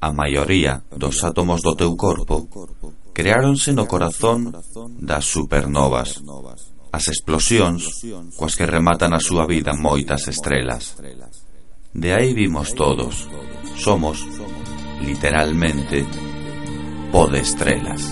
A 0.00 0.12
maioría 0.12 0.84
dos 0.92 1.24
átomos 1.24 1.62
do 1.62 1.74
teu 1.74 1.96
corpo 1.96 2.46
creáronse 3.16 3.72
no 3.72 3.88
corazón 3.88 4.52
das 5.00 5.24
supernovas, 5.24 6.20
as 6.92 7.08
explosións 7.08 8.04
coas 8.36 8.56
que 8.56 8.68
rematan 8.68 9.16
a 9.16 9.20
súa 9.20 9.48
vida 9.48 9.72
moitas 9.72 10.28
estrelas. 10.28 11.00
De 11.96 12.12
aí 12.12 12.36
vimos 12.36 12.76
todos, 12.76 13.24
somos, 13.80 14.20
literalmente, 15.00 16.04
po 17.08 17.24
de 17.32 17.40
estrelas. 17.40 18.02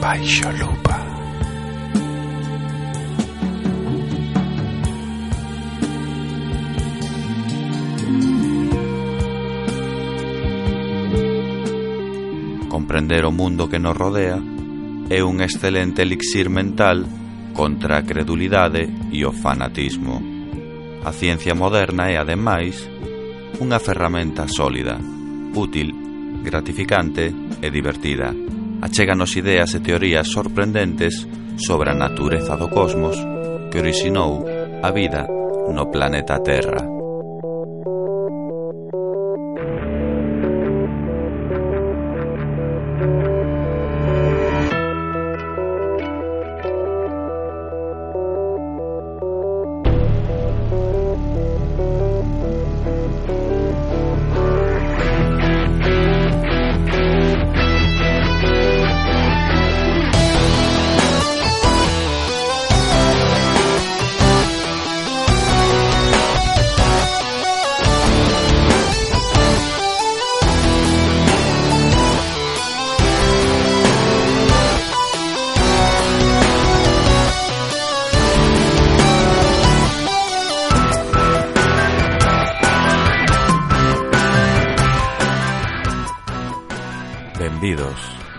Baixo 0.00 0.48
lupa. 0.56 1.17
comprender 12.88 13.26
o 13.26 13.30
mundo 13.30 13.68
que 13.68 13.78
nos 13.78 13.94
rodea 13.94 14.40
é 15.10 15.20
un 15.20 15.44
excelente 15.44 16.00
elixir 16.00 16.48
mental 16.48 17.04
contra 17.52 18.00
a 18.00 18.02
credulidade 18.02 18.88
e 19.12 19.28
o 19.28 19.30
fanatismo. 19.30 20.24
A 21.04 21.12
ciencia 21.12 21.52
moderna 21.52 22.08
é, 22.08 22.16
ademais, 22.16 22.88
unha 23.60 23.76
ferramenta 23.76 24.48
sólida, 24.48 24.96
útil, 25.52 25.92
gratificante 26.40 27.28
e 27.60 27.68
divertida. 27.68 28.32
Achéganos 28.80 29.36
ideas 29.36 29.76
e 29.76 29.84
teorías 29.84 30.32
sorprendentes 30.32 31.28
sobre 31.60 31.92
a 31.92 31.94
natureza 31.94 32.56
do 32.56 32.72
cosmos 32.72 33.20
que 33.68 33.84
orixinou 33.84 34.48
a 34.80 34.88
vida 34.96 35.28
no 35.68 35.92
planeta 35.92 36.40
Terra. 36.40 36.97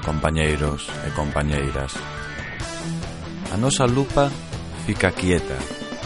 compañeiros 0.10 0.90
e 1.06 1.14
compañeiras. 1.14 1.94
A 3.54 3.56
nosa 3.62 3.86
lupa 3.86 4.34
fica 4.90 5.14
quieta, 5.14 5.54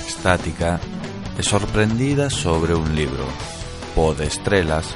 estática 0.04 0.76
e 1.40 1.42
sorprendida 1.42 2.28
sobre 2.28 2.76
un 2.76 2.92
libro, 3.00 3.24
Po 3.96 4.12
de 4.12 4.28
Estrelas, 4.28 4.92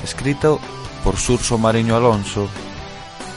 escrito 0.00 0.56
por 1.04 1.20
Surso 1.20 1.60
Mariño 1.60 1.92
Alonso, 1.92 2.48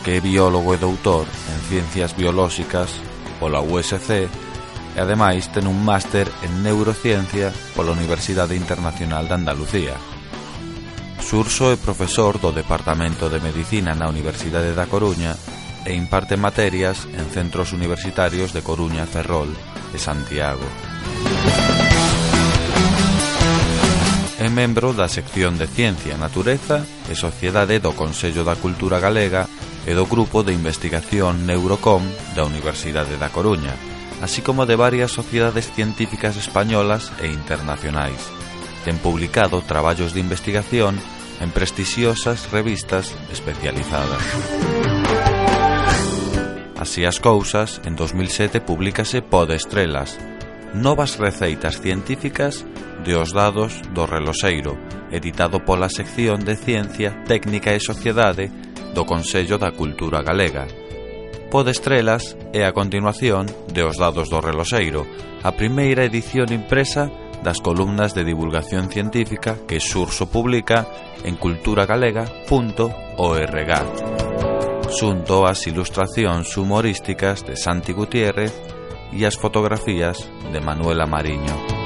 que 0.07 0.15
é 0.15 0.23
biólogo 0.23 0.71
e 0.71 0.79
doutor 0.79 1.27
en 1.27 1.59
Ciencias 1.67 2.15
Biolóxicas 2.15 2.95
pola 3.35 3.59
USC 3.59 4.31
e 4.95 4.97
ademais 4.97 5.51
ten 5.51 5.67
un 5.67 5.83
máster 5.83 6.31
en 6.39 6.63
Neurociencia 6.63 7.51
pola 7.75 7.91
Universidade 7.91 8.55
Internacional 8.55 9.27
de 9.27 9.35
Andalucía. 9.35 9.99
Urso 11.33 11.71
é 11.71 11.77
profesor 11.79 12.43
do 12.43 12.51
Departamento 12.51 13.31
de 13.31 13.39
Medicina 13.39 13.95
na 13.95 14.11
Universidade 14.11 14.75
da 14.75 14.91
Coruña 14.91 15.31
e 15.87 15.95
imparte 15.95 16.35
materias 16.35 17.07
en 17.07 17.23
centros 17.31 17.71
universitarios 17.71 18.51
de 18.51 18.59
Coruña, 18.59 19.07
Ferrol 19.07 19.47
e 19.95 19.97
Santiago. 19.97 20.67
É 24.43 24.51
membro 24.51 24.91
da 24.91 25.07
sección 25.07 25.55
de 25.55 25.71
Ciencia, 25.71 26.19
Natureza 26.19 26.83
e 27.07 27.15
Sociedade 27.15 27.79
do 27.79 27.95
Consello 27.95 28.43
da 28.43 28.59
Cultura 28.59 28.99
Galega 28.99 29.47
e 29.87 29.95
do 29.95 30.11
Grupo 30.11 30.43
de 30.43 30.51
Investigación 30.51 31.47
Neurocom 31.47 32.03
da 32.35 32.43
Universidade 32.43 33.15
da 33.15 33.31
Coruña, 33.31 33.71
así 34.19 34.43
como 34.43 34.67
de 34.67 34.75
varias 34.75 35.15
sociedades 35.15 35.71
científicas 35.71 36.35
españolas 36.35 37.07
e 37.23 37.31
internacionais 37.31 38.19
ten 38.83 38.97
publicado 38.97 39.61
traballos 39.61 40.13
de 40.13 40.19
investigación 40.19 40.97
en 41.41 41.49
prestixiosas 41.51 42.51
revistas 42.51 43.17
especializadas. 43.31 44.21
Así 46.77 47.05
as 47.05 47.19
cousas, 47.19 47.81
en 47.85 47.97
2007 47.97 48.61
públicase 48.61 49.21
Poda 49.21 49.53
Estrelas, 49.53 50.17
Novas 50.73 51.19
receitas 51.19 51.81
científicas 51.81 52.63
de 53.03 53.19
os 53.19 53.35
dados 53.35 53.83
do 53.91 54.07
reloxeiro, 54.07 54.79
editado 55.11 55.67
pola 55.67 55.91
sección 55.91 56.47
de 56.47 56.55
Ciencia, 56.55 57.11
Técnica 57.27 57.75
e 57.75 57.83
Sociedade 57.83 58.47
do 58.95 59.03
Consello 59.03 59.59
da 59.59 59.75
Cultura 59.75 60.23
Galega. 60.23 60.71
Pod 61.51 61.67
Estrelas 61.67 62.39
é 62.55 62.63
a 62.63 62.71
continuación 62.71 63.51
de 63.67 63.83
Os 63.83 63.99
dados 63.99 64.31
do 64.31 64.39
reloxeiro, 64.39 65.03
a 65.43 65.51
primeira 65.51 66.07
edición 66.07 66.47
impresa 66.55 67.11
das 67.43 67.59
columnas 67.59 68.13
de 68.13 68.23
divulgación 68.23 68.89
científica 68.89 69.57
que 69.67 69.79
Surso 69.79 70.29
publica 70.29 70.87
en 71.23 71.35
culturagalega.org 71.35 74.21
xunto 74.91 75.47
ás 75.47 75.63
ilustracións 75.71 76.51
humorísticas 76.59 77.47
de 77.47 77.55
Santi 77.55 77.95
Gutiérrez 77.95 78.51
e 79.15 79.23
as 79.23 79.39
fotografías 79.39 80.19
de 80.51 80.59
Manuela 80.59 81.07
Mariño. 81.07 81.80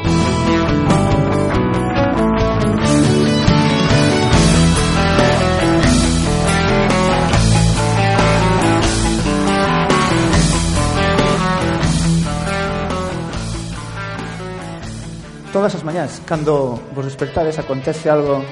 todas 15.55 15.71
as 15.71 15.88
mañás, 15.88 16.19
cando 16.27 16.75
vos 16.91 17.07
despertades, 17.07 17.55
acontece 17.55 18.11
algo 18.11 18.43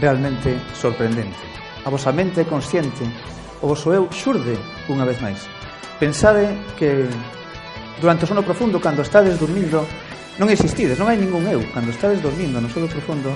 realmente 0.00 0.56
sorprendente. 0.72 1.36
A 1.84 1.92
vosa 1.92 2.08
mente 2.08 2.48
consciente, 2.48 3.04
o 3.60 3.68
vosso 3.68 3.92
eu 3.92 4.08
xurde 4.08 4.56
unha 4.88 5.04
vez 5.04 5.20
máis. 5.20 5.44
Pensade 6.00 6.48
que 6.80 7.04
durante 8.00 8.24
o 8.24 8.30
sono 8.32 8.40
profundo, 8.40 8.80
cando 8.80 9.04
estades 9.04 9.36
dormindo, 9.36 9.84
non 10.40 10.48
existides, 10.48 10.96
non 10.96 11.12
hai 11.12 11.20
ningún 11.20 11.44
eu. 11.52 11.60
Cando 11.76 11.92
estades 11.92 12.24
dormindo 12.24 12.64
no 12.64 12.72
sono 12.72 12.88
profundo, 12.88 13.28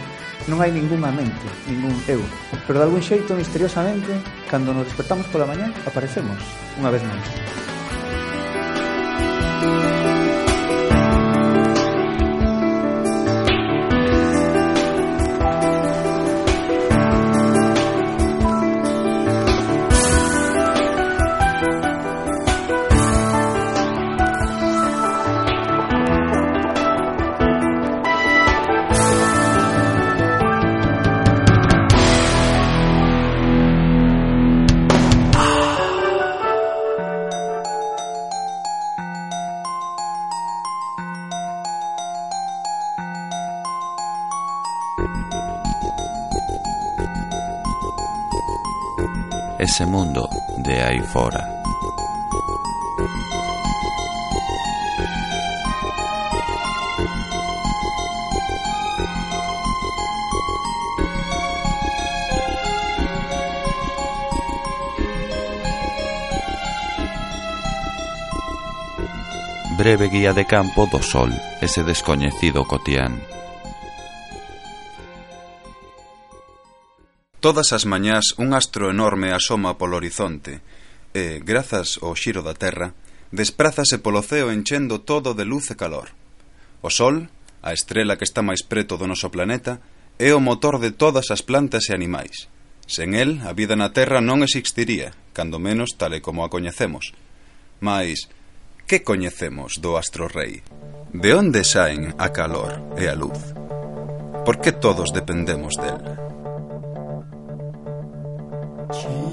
non 0.48 0.64
hai 0.64 0.72
ninguna 0.72 1.12
mente, 1.12 1.44
ningún 1.68 1.92
eu. 2.08 2.24
Pero 2.64 2.80
de 2.80 2.84
algún 2.88 3.04
xeito, 3.04 3.36
misteriosamente, 3.36 4.08
cando 4.48 4.72
nos 4.72 4.88
despertamos 4.88 5.28
pola 5.28 5.44
mañá, 5.44 5.68
aparecemos 5.84 6.40
unha 6.80 6.88
vez 6.88 7.04
máis. 7.04 7.72
breve 69.82 70.08
guía 70.08 70.32
de 70.32 70.46
campo 70.46 70.86
do 70.86 71.02
sol, 71.02 71.34
ese 71.58 71.82
descoñecido 71.82 72.62
cotián. 72.70 73.18
Todas 77.42 77.74
as 77.74 77.82
mañás 77.82 78.38
un 78.38 78.54
astro 78.54 78.94
enorme 78.94 79.34
asoma 79.34 79.74
polo 79.74 79.98
horizonte 79.98 80.62
e, 81.10 81.42
grazas 81.42 81.98
ao 81.98 82.14
xiro 82.14 82.46
da 82.46 82.54
Terra, 82.54 82.94
desprázase 83.34 83.98
polo 83.98 84.22
ceo 84.22 84.54
enchendo 84.54 85.02
todo 85.02 85.34
de 85.34 85.42
luz 85.42 85.66
e 85.66 85.74
calor. 85.74 86.14
O 86.78 86.86
Sol, 86.86 87.26
a 87.58 87.74
estrela 87.74 88.14
que 88.14 88.22
está 88.22 88.38
máis 88.38 88.62
preto 88.62 88.94
do 88.94 89.10
noso 89.10 89.34
planeta, 89.34 89.82
é 90.14 90.30
o 90.30 90.38
motor 90.38 90.78
de 90.78 90.94
todas 90.94 91.34
as 91.34 91.42
plantas 91.42 91.90
e 91.90 91.92
animais. 91.98 92.46
Sen 92.86 93.18
el, 93.18 93.42
a 93.42 93.50
vida 93.50 93.74
na 93.74 93.90
Terra 93.90 94.22
non 94.22 94.46
existiría, 94.46 95.10
cando 95.34 95.58
menos 95.58 95.98
tal 95.98 96.14
e 96.14 96.22
como 96.22 96.46
a 96.46 96.52
coñecemos. 96.54 97.10
Mais, 97.82 98.30
Que 98.86 99.02
coñecemos 99.02 99.80
do 99.80 99.96
astro 99.96 100.28
rei? 100.28 100.62
De 101.12 101.34
onde 101.34 101.64
saen 101.64 102.14
a 102.18 102.32
calor 102.32 102.80
e 102.96 103.08
a 103.08 103.14
luz? 103.14 103.54
Por 104.44 104.60
que 104.60 104.72
todos 104.72 105.12
dependemos 105.12 105.74
del? 105.76 106.00
Change 108.92 109.32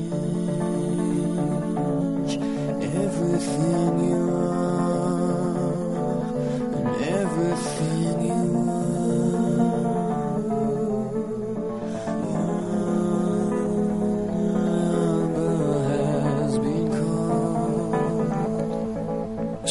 everything 2.81 4.09
you 4.09 4.29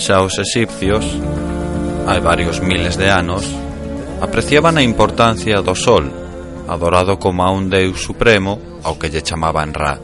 xa 0.09 0.25
os 0.25 0.41
exipcios, 0.41 1.05
hai 2.09 2.17
varios 2.25 2.65
miles 2.65 2.97
de 2.97 3.13
anos, 3.13 3.45
apreciaban 4.25 4.81
a 4.81 4.83
importancia 4.83 5.61
do 5.61 5.77
Sol, 5.77 6.09
adorado 6.65 7.21
como 7.21 7.45
a 7.45 7.53
un 7.53 7.69
deus 7.69 8.01
supremo 8.09 8.57
ao 8.89 8.97
que 8.97 9.13
lle 9.13 9.21
chamaban 9.21 9.77
Ra. 9.77 10.01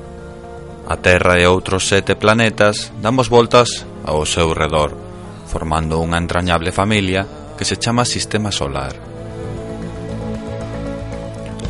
A 0.84 1.00
Terra 1.00 1.40
e 1.40 1.48
outros 1.48 1.88
sete 1.88 2.20
planetas 2.20 2.92
damos 3.00 3.32
voltas 3.32 3.88
ao 4.04 4.28
seu 4.28 4.52
redor, 4.52 4.92
formando 5.48 5.96
unha 6.04 6.20
entrañable 6.20 6.68
familia 6.68 7.24
que 7.56 7.64
se 7.64 7.80
chama 7.80 8.04
Sistema 8.04 8.52
Solar. 8.52 8.92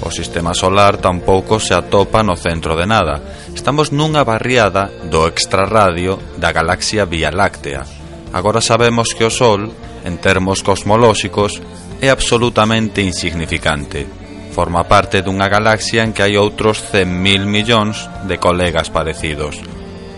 O 0.03 0.11
Sistema 0.11 0.59
Solar 0.59 0.99
tampouco 0.99 1.63
se 1.63 1.71
atopa 1.71 2.27
no 2.27 2.35
centro 2.35 2.75
de 2.75 2.83
nada. 2.83 3.23
Estamos 3.55 3.95
nunha 3.95 4.27
barriada 4.27 4.91
do 5.07 5.23
extrarradio 5.31 6.19
da 6.35 6.51
galaxia 6.51 7.07
Vía 7.07 7.31
Láctea, 7.31 8.04
Agora 8.35 8.59
sabemos 8.59 9.15
que 9.15 9.23
o 9.23 9.31
Sol, 9.31 9.71
en 10.03 10.19
termos 10.19 10.67
cosmolóxicos, 10.67 11.63
é 12.03 12.11
absolutamente 12.11 12.99
insignificante. 12.99 14.03
Forma 14.51 14.83
parte 14.91 15.23
dunha 15.23 15.47
galaxia 15.47 16.03
en 16.03 16.11
que 16.11 16.27
hai 16.27 16.35
outros 16.35 16.83
100.000 16.83 17.47
millóns 17.47 18.11
de 18.27 18.43
colegas 18.43 18.91
parecidos. 18.91 19.63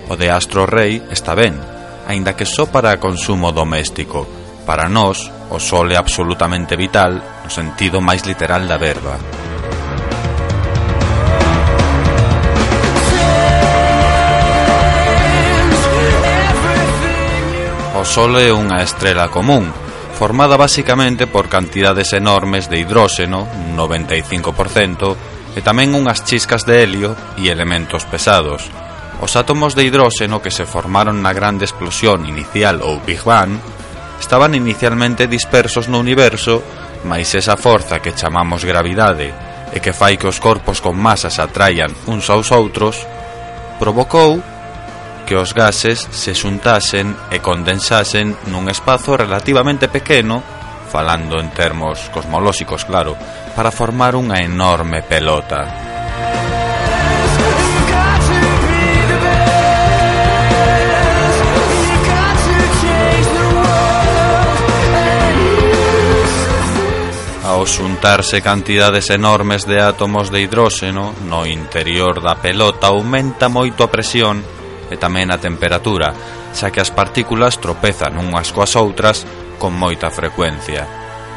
O 0.09 0.17
de 0.17 0.33
Astro 0.33 0.65
Rei 0.65 1.05
está 1.13 1.37
ben, 1.37 1.61
aínda 2.09 2.33
que 2.33 2.49
só 2.49 2.73
para 2.73 2.97
consumo 2.97 3.53
doméstico. 3.53 4.25
Para 4.65 4.89
nós, 4.89 5.29
o 5.53 5.61
Sol 5.61 5.93
é 5.93 6.01
absolutamente 6.01 6.73
vital 6.73 7.21
no 7.45 7.53
sentido 7.53 8.01
máis 8.01 8.25
literal 8.25 8.65
da 8.65 8.81
verba. 8.81 9.46
Sol 18.07 18.39
é 18.39 18.55
unha 18.55 18.81
estrela 18.87 19.27
común, 19.29 19.67
formada 20.15 20.55
basicamente 20.55 21.27
por 21.27 21.51
cantidades 21.51 22.15
enormes 22.15 22.71
de 22.71 22.79
hidróxeno, 22.79 23.45
un 23.45 23.75
95%, 23.75 25.59
e 25.59 25.61
tamén 25.61 25.93
unhas 25.93 26.23
chiscas 26.23 26.63
de 26.63 26.81
helio 26.87 27.19
e 27.37 27.51
elementos 27.51 28.07
pesados. 28.07 28.71
Os 29.21 29.35
átomos 29.35 29.75
de 29.75 29.85
hidróxeno 29.85 30.41
que 30.41 30.55
se 30.55 30.65
formaron 30.65 31.21
na 31.21 31.35
grande 31.35 31.67
explosión 31.67 32.25
inicial 32.25 32.81
ou 32.81 33.03
Big 33.03 33.21
Bang 33.27 33.59
estaban 34.23 34.57
inicialmente 34.57 35.29
dispersos 35.29 35.91
no 35.91 36.01
universo, 36.01 36.63
mais 37.05 37.33
esa 37.35 37.59
forza 37.59 38.01
que 38.01 38.17
chamamos 38.17 38.65
gravidade 38.65 39.35
e 39.75 39.83
que 39.83 39.93
fai 39.93 40.17
que 40.17 40.31
os 40.31 40.41
corpos 40.41 40.81
con 40.81 40.97
masas 40.97 41.37
atraian 41.37 41.93
uns 42.09 42.31
aos 42.33 42.49
outros, 42.55 43.05
provocou 43.77 44.41
que 45.27 45.35
os 45.35 45.53
gases 45.53 46.07
se 46.15 46.33
xuntasen 46.33 47.13
e 47.35 47.43
condensasen 47.43 48.39
nun 48.47 48.71
espazo 48.71 49.19
relativamente 49.19 49.91
pequeno, 49.91 50.39
falando 50.87 51.43
en 51.43 51.51
termos 51.51 52.07
cosmolóxicos, 52.15 52.87
claro, 52.87 53.19
para 53.59 53.75
formar 53.75 54.15
unha 54.15 54.39
enorme 54.39 55.03
pelota. 55.03 55.67
ao 67.57 67.65
xuntarse 67.65 68.45
cantidades 68.45 69.09
enormes 69.09 69.65
de 69.65 69.81
átomos 69.81 70.29
de 70.29 70.45
hidróxeno 70.45 71.17
no 71.25 71.49
interior 71.49 72.21
da 72.21 72.37
pelota 72.37 72.93
aumenta 72.93 73.49
moito 73.49 73.81
a 73.81 73.89
presión 73.89 74.45
e 74.91 74.97
tamén 74.97 75.35
a 75.35 75.41
temperatura, 75.41 76.15
xa 76.55 76.71
que 76.71 76.81
as 76.81 76.95
partículas 76.95 77.59
tropezan 77.59 78.19
unhas 78.19 78.53
coas 78.55 78.75
outras 78.79 79.27
con 79.59 79.75
moita 79.75 80.13
frecuencia. 80.13 80.87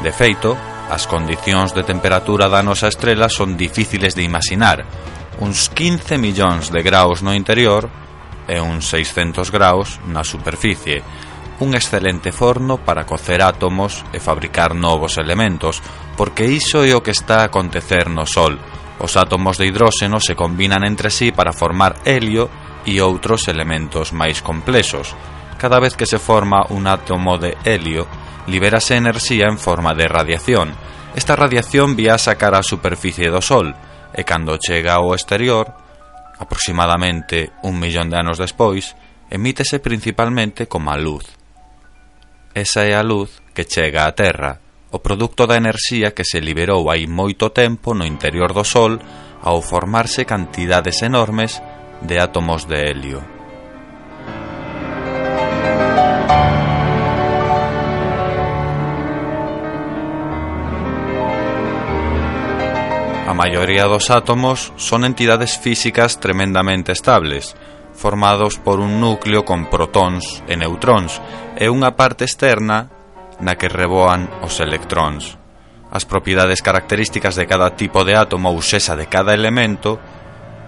De 0.00 0.12
feito, 0.14 0.56
as 0.90 1.06
condicións 1.06 1.70
de 1.70 1.86
temperatura 1.86 2.50
da 2.50 2.62
nosa 2.66 2.90
estrela 2.90 3.30
son 3.30 3.54
difíciles 3.54 4.18
de 4.18 4.26
imaginar, 4.26 4.84
uns 5.38 5.70
15 5.70 6.18
millóns 6.18 6.68
de 6.74 6.82
graus 6.82 7.22
no 7.22 7.32
interior 7.32 7.88
e 8.50 8.58
uns 8.58 8.90
600 8.90 9.54
graus 9.54 10.02
na 10.10 10.26
superficie, 10.26 11.02
un 11.60 11.74
excelente 11.74 12.32
forno 12.32 12.78
para 12.78 13.04
cocer 13.04 13.44
átomos 13.44 14.02
e 14.12 14.18
fabricar 14.18 14.74
novos 14.74 15.20
elementos, 15.20 15.78
porque 16.16 16.48
iso 16.48 16.82
é 16.82 16.96
o 16.96 17.04
que 17.04 17.12
está 17.12 17.44
a 17.44 17.52
acontecer 17.52 18.08
no 18.08 18.24
Sol. 18.26 18.58
Os 19.00 19.16
átomos 19.16 19.56
de 19.56 19.68
hidróxeno 19.68 20.20
se 20.20 20.36
combinan 20.36 20.84
entre 20.84 21.08
sí 21.08 21.32
para 21.32 21.52
formar 21.56 21.96
helio 22.04 22.50
e 22.86 23.00
outros 23.00 23.48
elementos 23.48 24.12
máis 24.12 24.40
complexos. 24.40 25.12
Cada 25.60 25.80
vez 25.80 25.96
que 25.96 26.08
se 26.08 26.16
forma 26.16 26.64
un 26.72 26.88
átomo 26.88 27.36
de 27.36 27.56
helio, 27.64 28.08
liberase 28.46 28.96
enerxía 28.96 29.46
en 29.46 29.58
forma 29.58 29.92
de 29.92 30.08
radiación. 30.08 30.72
Esta 31.14 31.36
radiación 31.36 31.96
viaxa 31.96 32.40
cara 32.40 32.60
á 32.60 32.64
superficie 32.64 33.28
do 33.28 33.44
Sol, 33.44 33.76
e 34.14 34.24
cando 34.24 34.56
chega 34.56 34.96
ao 34.96 35.12
exterior, 35.12 35.74
aproximadamente 36.40 37.52
un 37.62 37.76
millón 37.76 38.08
de 38.08 38.16
anos 38.16 38.40
despois, 38.40 38.96
emítese 39.28 39.78
principalmente 39.78 40.66
como 40.66 40.90
a 40.90 40.96
luz. 40.96 41.24
Esa 42.54 42.88
é 42.88 42.96
a 42.96 43.04
luz 43.04 43.44
que 43.54 43.68
chega 43.68 44.08
á 44.08 44.12
Terra, 44.16 44.58
o 44.90 44.98
produto 44.98 45.46
da 45.46 45.54
enerxía 45.54 46.10
que 46.16 46.26
se 46.26 46.42
liberou 46.42 46.90
hai 46.90 47.06
moito 47.06 47.54
tempo 47.54 47.94
no 47.94 48.02
interior 48.02 48.50
do 48.50 48.66
Sol 48.66 48.98
ao 49.40 49.62
formarse 49.62 50.26
cantidades 50.26 51.06
enormes 51.06 51.62
de 52.00 52.20
átomos 52.20 52.66
de 52.66 52.90
helio. 52.90 53.40
A 63.30 63.34
maioría 63.34 63.86
dos 63.86 64.10
átomos 64.10 64.72
son 64.74 65.04
entidades 65.04 65.56
físicas 65.56 66.18
tremendamente 66.18 66.90
estables, 66.90 67.54
formados 67.94 68.58
por 68.58 68.80
un 68.80 68.98
núcleo 68.98 69.44
con 69.44 69.70
protóns 69.70 70.42
e 70.50 70.58
neutróns 70.58 71.22
e 71.54 71.70
unha 71.70 71.94
parte 71.94 72.26
externa 72.26 72.90
na 73.38 73.54
que 73.54 73.70
reboan 73.70 74.26
os 74.42 74.58
electróns. 74.58 75.38
As 75.90 76.06
propiedades 76.06 76.58
características 76.58 77.34
de 77.38 77.46
cada 77.46 77.74
tipo 77.78 78.02
de 78.02 78.18
átomo 78.18 78.50
ou 78.50 78.58
xesa 78.58 78.98
de 78.98 79.06
cada 79.06 79.30
elemento 79.30 80.02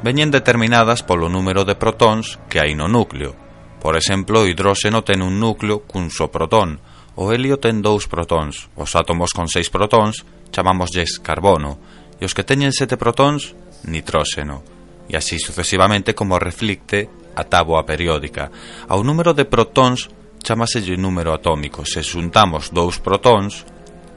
veñen 0.03 0.35
determinadas 0.35 1.07
polo 1.07 1.31
número 1.31 1.65
de 1.65 1.79
protóns 1.79 2.39
que 2.51 2.59
hai 2.59 2.75
no 2.75 2.91
núcleo. 2.91 3.39
Por 3.79 3.95
exemplo, 3.95 4.43
o 4.43 4.49
hidróxeno 4.51 5.07
ten 5.07 5.23
un 5.23 5.39
núcleo 5.39 5.87
cun 5.87 6.11
só 6.11 6.31
protón, 6.31 6.83
o 7.15 7.31
helio 7.31 7.59
ten 7.63 7.83
dous 7.83 8.11
protóns, 8.11 8.71
os 8.75 8.95
átomos 8.99 9.31
con 9.31 9.47
seis 9.47 9.71
protóns 9.71 10.27
chamámoslles 10.53 11.23
carbono, 11.23 11.79
e 12.21 12.27
os 12.27 12.35
que 12.35 12.47
teñen 12.47 12.75
sete 12.75 12.99
protóns, 12.99 13.55
nitróxeno, 13.89 14.63
e 15.09 15.17
así 15.17 15.39
sucesivamente 15.39 16.15
como 16.15 16.39
reflicte 16.39 17.09
a 17.35 17.43
táboa 17.49 17.87
periódica. 17.89 18.53
Ao 18.87 19.01
número 19.01 19.33
de 19.33 19.49
protóns 19.49 20.11
chamaselle 20.43 20.99
número 20.99 21.33
atómico. 21.33 21.87
Se 21.87 22.03
xuntamos 22.03 22.75
dous 22.75 22.99
protóns 22.99 23.65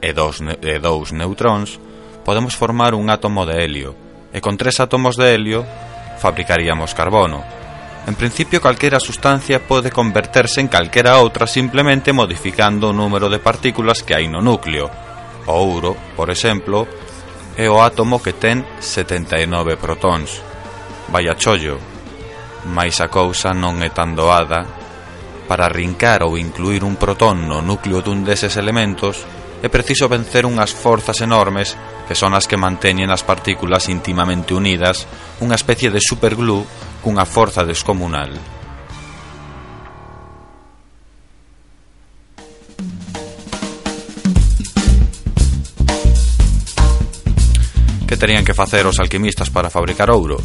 e 0.02 0.12
dous, 0.12 0.42
e 0.42 0.76
dous 0.82 1.14
neutróns, 1.14 1.78
podemos 2.26 2.58
formar 2.58 2.92
un 2.94 3.08
átomo 3.08 3.46
de 3.46 3.62
helio, 3.62 3.94
e 4.36 4.44
con 4.44 4.60
tres 4.60 4.84
átomos 4.84 5.16
de 5.16 5.32
helio 5.32 5.64
fabricaríamos 6.20 6.92
carbono. 6.92 7.40
En 8.04 8.14
principio 8.14 8.60
calquera 8.60 9.00
sustancia 9.00 9.64
pode 9.64 9.88
converterse 9.88 10.60
en 10.60 10.68
calquera 10.68 11.16
outra 11.24 11.48
simplemente 11.48 12.12
modificando 12.12 12.92
o 12.92 12.96
número 12.96 13.32
de 13.32 13.40
partículas 13.40 14.04
que 14.04 14.12
hai 14.12 14.28
no 14.28 14.44
núcleo. 14.44 14.92
O 15.48 15.56
ouro, 15.56 15.96
por 16.12 16.28
exemplo, 16.28 16.84
é 17.56 17.64
o 17.64 17.80
átomo 17.80 18.20
que 18.20 18.36
ten 18.36 18.62
79 18.78 19.80
protóns. 19.80 20.44
Vai 21.08 21.32
a 21.32 21.34
chollo, 21.34 21.80
mais 22.68 23.00
a 23.00 23.08
cousa 23.08 23.56
non 23.56 23.80
é 23.80 23.88
tan 23.88 24.12
doada. 24.12 24.68
Para 25.48 25.72
rincar 25.72 26.20
ou 26.20 26.36
incluir 26.36 26.84
un 26.84 27.00
protón 27.00 27.48
no 27.48 27.64
núcleo 27.64 28.04
dun 28.04 28.20
deses 28.22 28.60
elementos, 28.60 29.24
é 29.66 29.68
preciso 29.68 30.06
vencer 30.06 30.46
unhas 30.46 30.70
forzas 30.70 31.18
enormes 31.18 31.74
que 32.06 32.14
son 32.14 32.38
as 32.38 32.46
que 32.46 32.54
manteñen 32.54 33.10
as 33.10 33.26
partículas 33.26 33.90
íntimamente 33.90 34.54
unidas, 34.54 35.10
unha 35.42 35.58
especie 35.58 35.90
de 35.90 35.98
superglue 35.98 36.62
cunha 37.02 37.26
forza 37.26 37.66
descomunal. 37.66 38.30
Que 48.06 48.14
terían 48.14 48.46
que 48.46 48.54
facer 48.54 48.86
os 48.86 49.02
alquimistas 49.02 49.50
para 49.50 49.66
fabricar 49.66 50.14
ouro? 50.14 50.38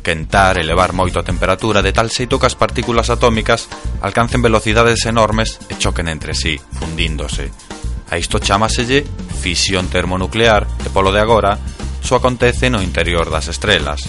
quentar 0.00 0.56
e 0.56 0.64
elevar 0.64 0.92
moito 0.96 1.20
a 1.20 1.24
temperatura 1.24 1.84
de 1.84 1.92
tal 1.92 2.08
xeito 2.08 2.40
que 2.40 2.48
as 2.48 2.56
partículas 2.56 3.12
atómicas 3.12 3.68
alcancen 4.00 4.40
velocidades 4.40 5.04
enormes 5.04 5.60
e 5.68 5.76
choquen 5.76 6.08
entre 6.08 6.32
sí, 6.32 6.56
fundíndose, 6.56 7.52
A 8.10 8.18
isto 8.18 8.42
chamaselle 8.42 9.06
fisión 9.40 9.86
termonuclear 9.86 10.66
e 10.82 10.90
polo 10.90 11.14
de 11.14 11.22
agora 11.22 11.54
só 12.02 12.18
acontece 12.18 12.66
no 12.66 12.82
interior 12.82 13.30
das 13.30 13.46
estrelas. 13.46 14.02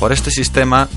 Por 0.00 0.08
este 0.10 0.32
sistema 0.32 0.88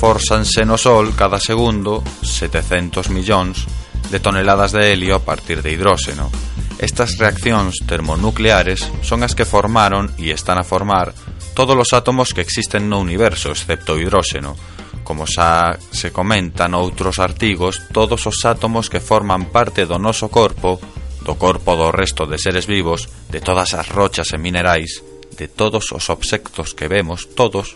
forzanse 0.00 0.64
no 0.64 0.80
Sol 0.80 1.12
cada 1.12 1.36
segundo 1.36 2.00
700 2.24 3.12
millóns 3.12 3.68
de 4.08 4.16
toneladas 4.20 4.72
de 4.72 4.92
helio 4.92 5.16
a 5.16 5.24
partir 5.24 5.60
de 5.60 5.72
hidróxeno. 5.72 6.32
Estas 6.80 7.20
reaccións 7.20 7.84
termonucleares 7.84 8.84
son 9.04 9.20
as 9.20 9.36
que 9.36 9.48
formaron 9.48 10.12
e 10.16 10.32
están 10.32 10.56
a 10.56 10.64
formar 10.64 11.12
todos 11.52 11.76
os 11.76 11.92
átomos 11.92 12.32
que 12.32 12.44
existen 12.44 12.88
no 12.88 13.00
universo, 13.00 13.52
excepto 13.52 13.96
o 13.96 14.00
hidróxeno. 14.00 14.56
Como 15.04 15.28
xa 15.28 15.76
se 15.92 16.12
comentan 16.12 16.76
outros 16.76 17.20
artigos, 17.20 17.84
todos 17.92 18.24
os 18.24 18.40
átomos 18.44 18.88
que 18.88 19.04
forman 19.04 19.48
parte 19.52 19.84
do 19.84 19.96
noso 20.00 20.28
corpo 20.28 20.80
do 21.26 21.34
corpo 21.34 21.74
do 21.74 21.90
resto 21.90 22.22
de 22.30 22.38
seres 22.38 22.70
vivos, 22.70 23.10
de 23.26 23.42
todas 23.42 23.74
as 23.74 23.90
rochas 23.90 24.30
e 24.30 24.38
minerais, 24.38 25.02
de 25.34 25.50
todos 25.50 25.90
os 25.90 26.06
obxectos 26.06 26.70
que 26.70 26.86
vemos, 26.86 27.26
todos, 27.34 27.74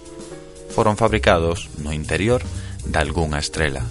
foron 0.71 0.95
fabricados 0.95 1.67
no 1.83 1.91
interior 1.91 2.47
de 2.87 2.99
algunha 3.03 3.43
estrela. 3.43 3.83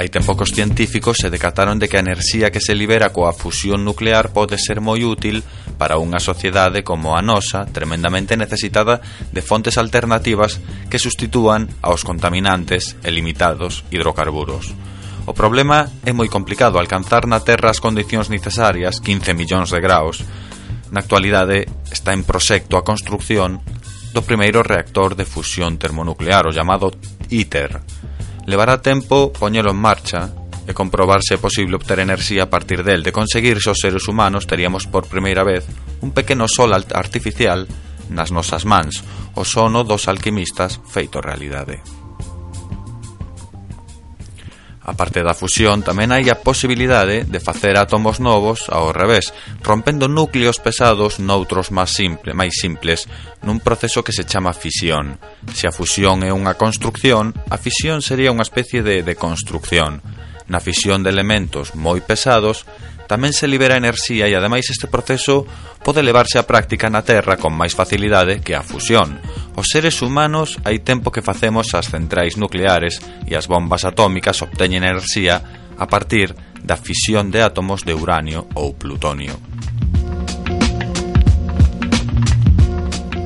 Hai 0.00 0.08
ten 0.08 0.24
que 0.24 0.48
científicos 0.48 1.20
se 1.20 1.28
decataron 1.28 1.76
de 1.76 1.84
que 1.84 2.00
a 2.00 2.00
enerxía 2.00 2.48
que 2.48 2.64
se 2.64 2.72
libera 2.72 3.12
coa 3.12 3.36
fusión 3.36 3.84
nuclear 3.84 4.32
pode 4.32 4.56
ser 4.56 4.80
moi 4.80 5.04
útil 5.04 5.44
para 5.76 6.00
unha 6.00 6.16
sociedade 6.16 6.80
como 6.80 7.12
a 7.12 7.20
nosa, 7.20 7.68
tremendamente 7.68 8.32
necesitada 8.32 9.04
de 9.28 9.44
fontes 9.44 9.76
alternativas 9.76 10.56
que 10.88 10.96
sustitúan 10.96 11.68
aos 11.84 12.00
contaminantes 12.00 12.96
e 13.04 13.12
limitados 13.12 13.84
hidrocarburos. 13.92 14.72
O 15.28 15.36
problema 15.36 15.92
é 16.08 16.16
moi 16.16 16.32
complicado 16.32 16.80
alcanzar 16.80 17.28
na 17.28 17.44
Terra 17.44 17.68
as 17.68 17.84
condicións 17.84 18.32
necesarias, 18.32 19.04
15 19.04 19.36
millóns 19.36 19.68
de 19.68 19.84
graus. 19.84 20.24
Na 20.88 21.04
actualidade 21.04 21.68
está 21.92 22.16
en 22.16 22.24
proxecto 22.24 22.80
a 22.80 22.86
construción 22.88 23.60
do 24.16 24.24
primeiro 24.24 24.64
reactor 24.64 25.12
de 25.12 25.28
fusión 25.28 25.76
termonuclear, 25.76 26.48
o 26.48 26.54
chamado 26.56 26.88
ITER, 27.28 27.84
levará 28.46 28.80
tempo 28.80 29.32
poñelo 29.32 29.70
en 29.70 29.80
marcha 29.80 30.32
e 30.66 30.72
comprobar 30.72 31.20
se 31.26 31.34
é 31.34 31.42
posible 31.42 31.76
obter 31.76 31.98
enerxía 31.98 32.46
a 32.46 32.52
partir 32.52 32.86
del. 32.86 33.02
De 33.02 33.12
conseguirse 33.12 33.74
os 33.74 33.80
seres 33.82 34.06
humanos 34.06 34.46
teríamos 34.46 34.86
por 34.86 35.10
primeira 35.10 35.42
vez 35.42 35.66
un 36.00 36.14
pequeno 36.14 36.46
sol 36.46 36.70
artificial 36.72 37.66
nas 38.10 38.30
nosas 38.30 38.66
mans, 38.66 39.02
o 39.34 39.42
sono 39.46 39.82
dos 39.82 40.06
alquimistas 40.06 40.78
feito 40.86 41.22
realidade. 41.22 41.99
A 44.90 44.94
parte 44.98 45.22
da 45.22 45.38
fusión, 45.38 45.86
tamén 45.86 46.10
hai 46.10 46.26
a 46.34 46.42
posibilidade 46.42 47.22
de 47.22 47.38
facer 47.38 47.78
átomos 47.78 48.18
novos 48.18 48.66
ao 48.74 48.90
revés, 48.90 49.30
rompendo 49.62 50.10
núcleos 50.10 50.58
pesados 50.58 51.22
noutros 51.22 51.70
máis 51.70 51.94
simple, 51.94 52.34
máis 52.34 52.58
simples, 52.58 53.06
nun 53.46 53.62
proceso 53.62 54.02
que 54.02 54.10
se 54.10 54.26
chama 54.26 54.50
fisión. 54.50 55.22
Se 55.54 55.70
a 55.70 55.76
fusión 55.78 56.26
é 56.26 56.34
unha 56.34 56.58
construcción, 56.58 57.38
a 57.46 57.54
fisión 57.54 58.02
sería 58.02 58.34
unha 58.34 58.42
especie 58.42 58.82
de 58.82 59.06
deconstrucción. 59.06 60.02
Na 60.50 60.58
fisión 60.58 61.06
de 61.06 61.14
elementos 61.14 61.78
moi 61.78 62.02
pesados, 62.02 62.66
tamén 63.10 63.34
se 63.34 63.50
libera 63.50 63.74
enerxía 63.74 64.30
e 64.30 64.38
ademais 64.38 64.70
este 64.70 64.86
proceso 64.86 65.42
pode 65.82 65.98
levarse 65.98 66.38
á 66.38 66.46
práctica 66.46 66.86
na 66.86 67.02
Terra 67.02 67.34
con 67.34 67.50
máis 67.50 67.74
facilidade 67.74 68.38
que 68.38 68.54
a 68.54 68.62
fusión. 68.62 69.18
Os 69.58 69.66
seres 69.66 69.98
humanos 69.98 70.62
hai 70.62 70.78
tempo 70.78 71.10
que 71.10 71.18
facemos 71.18 71.74
as 71.74 71.90
centrais 71.90 72.38
nucleares 72.38 73.02
e 73.26 73.34
as 73.34 73.50
bombas 73.50 73.82
atómicas 73.82 74.38
obteñen 74.46 74.86
enerxía 74.86 75.42
a 75.74 75.90
partir 75.90 76.38
da 76.62 76.78
fisión 76.78 77.34
de 77.34 77.42
átomos 77.42 77.82
de 77.82 77.98
uranio 77.98 78.46
ou 78.54 78.78
plutonio. 78.78 79.34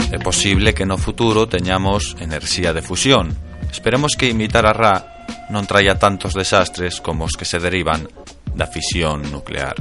É 0.08 0.16
posible 0.16 0.72
que 0.72 0.88
no 0.88 0.96
futuro 0.96 1.44
teñamos 1.44 2.16
enerxía 2.24 2.72
de 2.72 2.80
fusión. 2.80 3.36
Esperemos 3.68 4.16
que 4.16 4.32
imitar 4.32 4.64
a 4.64 4.72
Ra 4.72 4.96
non 5.52 5.68
traia 5.68 6.00
tantos 6.00 6.32
desastres 6.32 7.04
como 7.04 7.28
os 7.28 7.36
que 7.36 7.44
se 7.44 7.60
derivan 7.60 8.08
da 8.54 8.66
fisión 8.66 9.22
nuclear. 9.30 9.74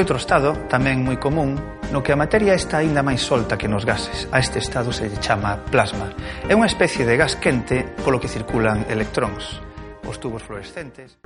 Outro 0.00 0.16
estado, 0.16 0.56
tamén 0.72 1.04
moi 1.04 1.20
común, 1.20 1.60
no 1.92 2.00
que 2.00 2.16
a 2.16 2.18
materia 2.18 2.56
está 2.56 2.80
aínda 2.80 3.04
máis 3.04 3.20
solta 3.20 3.60
que 3.60 3.68
nos 3.68 3.84
gases. 3.84 4.24
A 4.32 4.40
este 4.40 4.56
estado 4.56 4.96
se 4.96 5.12
lle 5.12 5.20
chama 5.20 5.60
plasma. 5.68 6.08
É 6.48 6.56
unha 6.56 6.64
especie 6.64 7.04
de 7.04 7.20
gas 7.20 7.36
quente 7.36 7.84
polo 8.00 8.16
que 8.16 8.32
circulan 8.32 8.88
electróns. 8.88 9.60
Os 10.08 10.16
tubos 10.16 10.40
fluorescentes... 10.40 11.20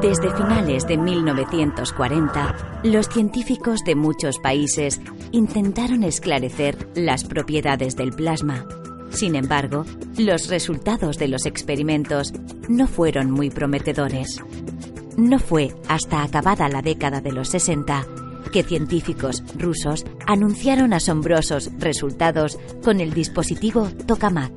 Desde 0.00 0.34
finales 0.34 0.86
de 0.86 0.96
1940, 0.98 2.82
los 2.84 3.08
científicos 3.08 3.80
de 3.86 3.94
muchos 3.94 4.38
países 4.38 5.00
intentaron 5.32 6.02
esclarecer 6.02 6.76
las 6.94 7.24
propiedades 7.24 7.96
del 7.96 8.12
plasma. 8.12 8.66
Sin 9.10 9.36
embargo, 9.36 9.84
los 10.18 10.48
resultados 10.48 11.16
de 11.18 11.28
los 11.28 11.46
experimentos 11.46 12.32
no 12.68 12.86
fueron 12.88 13.30
muy 13.30 13.50
prometedores. 13.50 14.42
No 15.16 15.38
fue 15.38 15.74
hasta 15.88 16.22
acabada 16.22 16.68
la 16.68 16.82
década 16.82 17.20
de 17.20 17.32
los 17.32 17.48
60 17.48 18.06
que 18.52 18.62
científicos 18.62 19.42
rusos 19.58 20.04
anunciaron 20.26 20.92
asombrosos 20.92 21.70
resultados 21.78 22.58
con 22.84 23.00
el 23.00 23.12
dispositivo 23.12 23.88
Tokamak. 24.06 24.52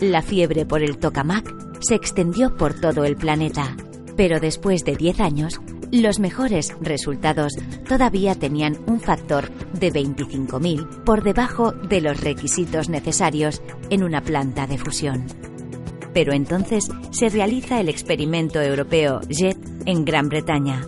La 0.00 0.22
fiebre 0.22 0.66
por 0.66 0.82
el 0.82 0.98
Tokamak 0.98 1.54
se 1.80 1.94
extendió 1.94 2.56
por 2.56 2.74
todo 2.74 3.04
el 3.04 3.16
planeta, 3.16 3.76
pero 4.16 4.40
después 4.40 4.84
de 4.84 4.96
10 4.96 5.20
años, 5.20 5.60
los 5.92 6.18
mejores 6.18 6.74
resultados 6.80 7.52
todavía 7.88 8.34
tenían 8.34 8.76
un 8.86 9.00
factor 9.00 9.50
de 9.72 9.92
25.000 9.92 11.04
por 11.04 11.22
debajo 11.22 11.72
de 11.72 12.00
los 12.00 12.20
requisitos 12.20 12.88
necesarios 12.88 13.62
en 13.90 14.02
una 14.02 14.22
planta 14.22 14.66
de 14.66 14.78
fusión. 14.78 15.47
Pero 16.18 16.32
entonces 16.32 16.90
se 17.12 17.28
realiza 17.28 17.78
el 17.78 17.88
experimento 17.88 18.60
europeo 18.60 19.20
JET 19.30 19.56
en 19.86 20.04
Gran 20.04 20.28
Bretaña. 20.28 20.84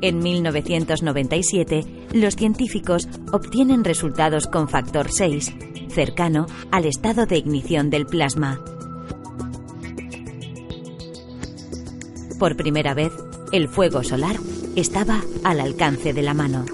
En 0.00 0.20
1997, 0.20 1.84
los 2.12 2.36
científicos 2.36 3.08
obtienen 3.32 3.82
resultados 3.82 4.46
con 4.46 4.68
factor 4.68 5.08
6, 5.10 5.52
cercano 5.88 6.46
al 6.70 6.84
estado 6.84 7.26
de 7.26 7.38
ignición 7.38 7.90
del 7.90 8.06
plasma. 8.06 8.60
Por 12.38 12.56
primera 12.56 12.94
vez, 12.94 13.10
el 13.50 13.66
fuego 13.66 14.04
solar 14.04 14.36
estaba 14.76 15.20
al 15.42 15.58
alcance 15.58 16.12
de 16.12 16.22
la 16.22 16.34
mano. 16.34 16.64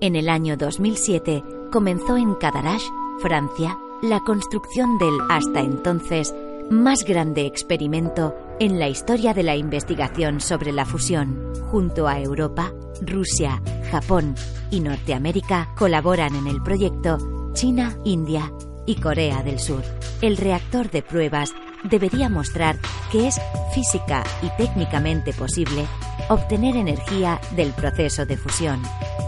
En 0.00 0.16
el 0.16 0.28
año 0.28 0.56
2007 0.56 1.44
comenzó 1.70 2.16
en 2.16 2.34
Cadarache, 2.34 2.90
Francia, 3.20 3.78
la 4.02 4.18
construcción 4.18 4.98
del 4.98 5.16
hasta 5.30 5.60
entonces 5.60 6.34
más 6.70 7.04
grande 7.04 7.46
experimento 7.46 8.34
en 8.58 8.80
la 8.80 8.88
historia 8.88 9.32
de 9.32 9.44
la 9.44 9.54
investigación 9.54 10.40
sobre 10.40 10.72
la 10.72 10.84
fusión. 10.84 11.52
Junto 11.70 12.08
a 12.08 12.18
Europa, 12.18 12.72
Rusia, 13.00 13.62
Japón 13.92 14.34
y 14.72 14.80
Norteamérica 14.80 15.72
colaboran 15.76 16.34
en 16.34 16.48
el 16.48 16.60
proyecto 16.62 17.52
China, 17.54 17.96
India 18.04 18.52
y 18.86 18.96
Corea 18.96 19.44
del 19.44 19.60
Sur. 19.60 19.84
El 20.20 20.36
reactor 20.36 20.90
de 20.90 21.02
pruebas 21.02 21.54
debería 21.84 22.28
mostrar 22.28 22.76
que 23.12 23.28
es 23.28 23.40
física 23.72 24.24
y 24.42 24.48
técnicamente 24.60 25.32
posible 25.32 25.86
obtener 26.28 26.76
energía 26.76 27.40
del 27.54 27.72
proceso 27.72 28.26
de 28.26 28.36
fusión. 28.36 28.82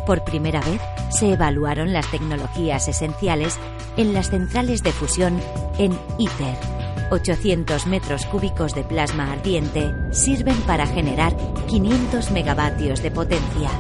Por 0.07 0.25
primera 0.25 0.61
vez 0.61 0.81
se 1.11 1.33
evaluaron 1.33 1.93
las 1.93 2.11
tecnologías 2.11 2.89
esenciales 2.89 3.59
en 3.97 4.13
las 4.13 4.31
centrales 4.31 4.83
de 4.83 4.93
fusión 4.93 5.41
en 5.79 5.99
ITER. 6.19 6.57
800 7.11 7.87
metros 7.87 8.27
cúbicos 8.27 8.75
de 8.75 8.83
plasma 8.83 9.33
ardiente 9.33 9.93
sirven 10.13 10.57
para 10.63 10.87
generar 10.87 11.37
500 11.69 12.31
megavatios 12.31 13.03
de 13.03 13.11
potencia, 13.11 13.71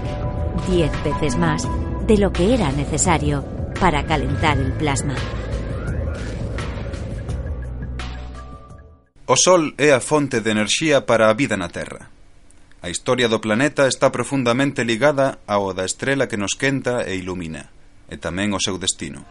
10 0.69 1.05
veces 1.05 1.37
más 1.37 1.67
de 2.07 2.19
lo 2.19 2.33
que 2.33 2.55
era 2.55 2.71
necesario 2.73 3.45
para 3.81 4.05
calentar 4.05 4.59
el 4.59 4.73
plasma. 4.73 5.15
O 9.27 9.37
Sol 9.41 9.73
é 9.81 9.97
a 9.97 10.05
fonte 10.05 10.45
de 10.45 10.53
enerxía 10.53 11.09
para 11.09 11.33
a 11.33 11.35
vida 11.35 11.57
na 11.57 11.73
Terra. 11.73 12.13
A 12.85 12.93
historia 12.93 13.25
do 13.33 13.41
planeta 13.41 13.89
está 13.89 14.13
profundamente 14.13 14.85
ligada 14.85 15.41
ao 15.49 15.73
da 15.73 15.89
estrela 15.89 16.29
que 16.29 16.37
nos 16.37 16.53
quenta 16.61 17.09
e 17.09 17.17
ilumina, 17.17 17.73
e 18.13 18.21
tamén 18.21 18.53
o 18.53 18.61
seu 18.61 18.77
destino. 18.77 19.25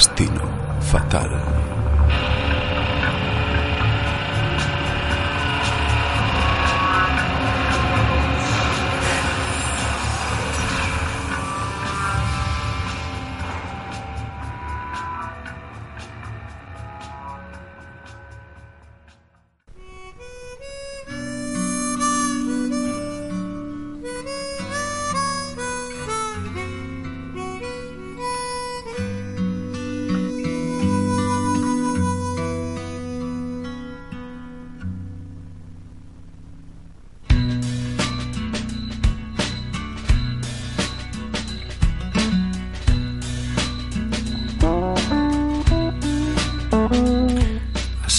Destino 0.00 0.48
fatal. 0.80 1.59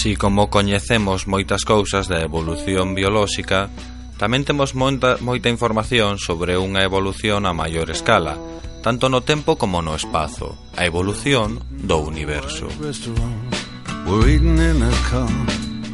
Así 0.02 0.16
como 0.16 0.50
coñecemos 0.50 1.30
moitas 1.30 1.62
cousas 1.62 2.10
da 2.10 2.18
evolución 2.26 2.90
biolóxica, 2.90 3.70
tamén 4.18 4.42
temos 4.42 4.74
moita, 4.74 5.22
moita 5.22 5.46
información 5.46 6.18
sobre 6.18 6.58
unha 6.58 6.82
evolución 6.82 7.46
a 7.46 7.54
maior 7.54 7.86
escala, 7.86 8.34
tanto 8.82 9.06
no 9.06 9.22
tempo 9.22 9.54
como 9.54 9.78
no 9.78 9.94
espazo, 9.94 10.58
a 10.74 10.82
evolución 10.90 11.62
do 11.70 12.02
universo. 12.02 12.66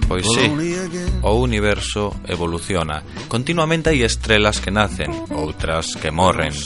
Pois 0.08 0.24
sí, 0.24 0.46
o 1.20 1.36
universo 1.36 2.16
evoluciona. 2.24 3.04
Continuamente 3.28 3.92
hai 3.92 4.08
estrelas 4.08 4.64
que 4.64 4.72
nacen, 4.72 5.12
outras 5.36 6.00
que 6.00 6.08
morren, 6.08 6.56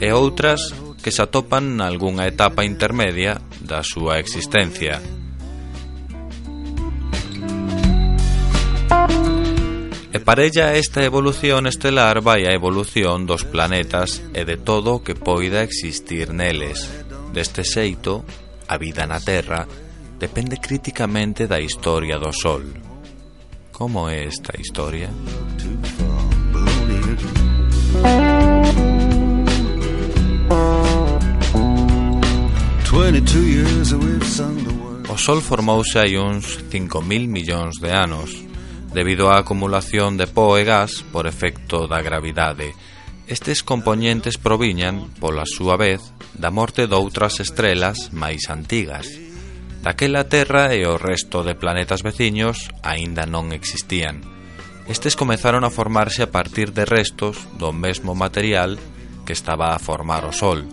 e 0.00 0.08
outras 0.08 0.72
que 1.04 1.12
se 1.12 1.20
atopan 1.20 1.76
nalgúnha 1.76 2.24
etapa 2.24 2.64
intermedia 2.64 3.36
da 3.60 3.84
súa 3.84 4.16
existencia, 4.16 5.04
E 10.18 10.20
parella 10.20 10.74
esta 10.74 11.06
evolución 11.06 11.70
estelar 11.70 12.18
vai 12.26 12.42
a 12.42 12.50
evolución 12.50 13.22
dos 13.22 13.46
planetas 13.46 14.18
e 14.34 14.42
de 14.42 14.58
todo 14.58 14.98
o 14.98 15.02
que 15.06 15.14
poida 15.14 15.62
existir 15.62 16.34
neles. 16.34 16.90
Deste 17.30 17.62
xeito, 17.62 18.26
a 18.66 18.74
vida 18.82 19.06
na 19.06 19.22
Terra 19.22 19.62
depende 20.18 20.58
críticamente 20.58 21.46
da 21.46 21.62
historia 21.62 22.18
do 22.18 22.34
Sol. 22.34 22.66
Como 23.70 24.10
é 24.10 24.26
esta 24.26 24.58
historia? 24.58 25.06
O 35.06 35.14
Sol 35.14 35.38
formouse 35.46 35.94
hai 35.94 36.18
uns 36.18 36.58
5.000 36.74 37.30
millóns 37.30 37.78
de 37.78 37.94
anos, 37.94 38.47
debido 38.92 39.28
á 39.30 39.40
acumulación 39.40 40.16
de 40.16 40.26
pó 40.26 40.56
e 40.56 40.64
gas 40.64 41.04
por 41.12 41.28
efecto 41.28 41.86
da 41.86 42.00
gravidade. 42.00 42.72
Estes 43.28 43.60
componentes 43.60 44.40
proviñan, 44.40 45.12
pola 45.20 45.44
súa 45.44 45.76
vez, 45.76 46.00
da 46.32 46.48
morte 46.48 46.88
doutras 46.88 47.44
estrelas 47.44 48.08
máis 48.16 48.48
antigas. 48.48 49.04
Daquela 49.84 50.26
Terra 50.26 50.72
e 50.72 50.88
o 50.88 50.96
resto 50.96 51.44
de 51.44 51.52
planetas 51.54 52.00
veciños 52.00 52.72
aínda 52.80 53.28
non 53.28 53.52
existían. 53.52 54.24
Estes 54.88 55.20
comezaron 55.20 55.68
a 55.68 55.70
formarse 55.70 56.24
a 56.24 56.32
partir 56.32 56.72
de 56.72 56.88
restos 56.88 57.36
do 57.60 57.76
mesmo 57.76 58.16
material 58.16 58.80
que 59.28 59.36
estaba 59.36 59.76
a 59.76 59.78
formar 59.78 60.24
o 60.24 60.32
Sol, 60.32 60.64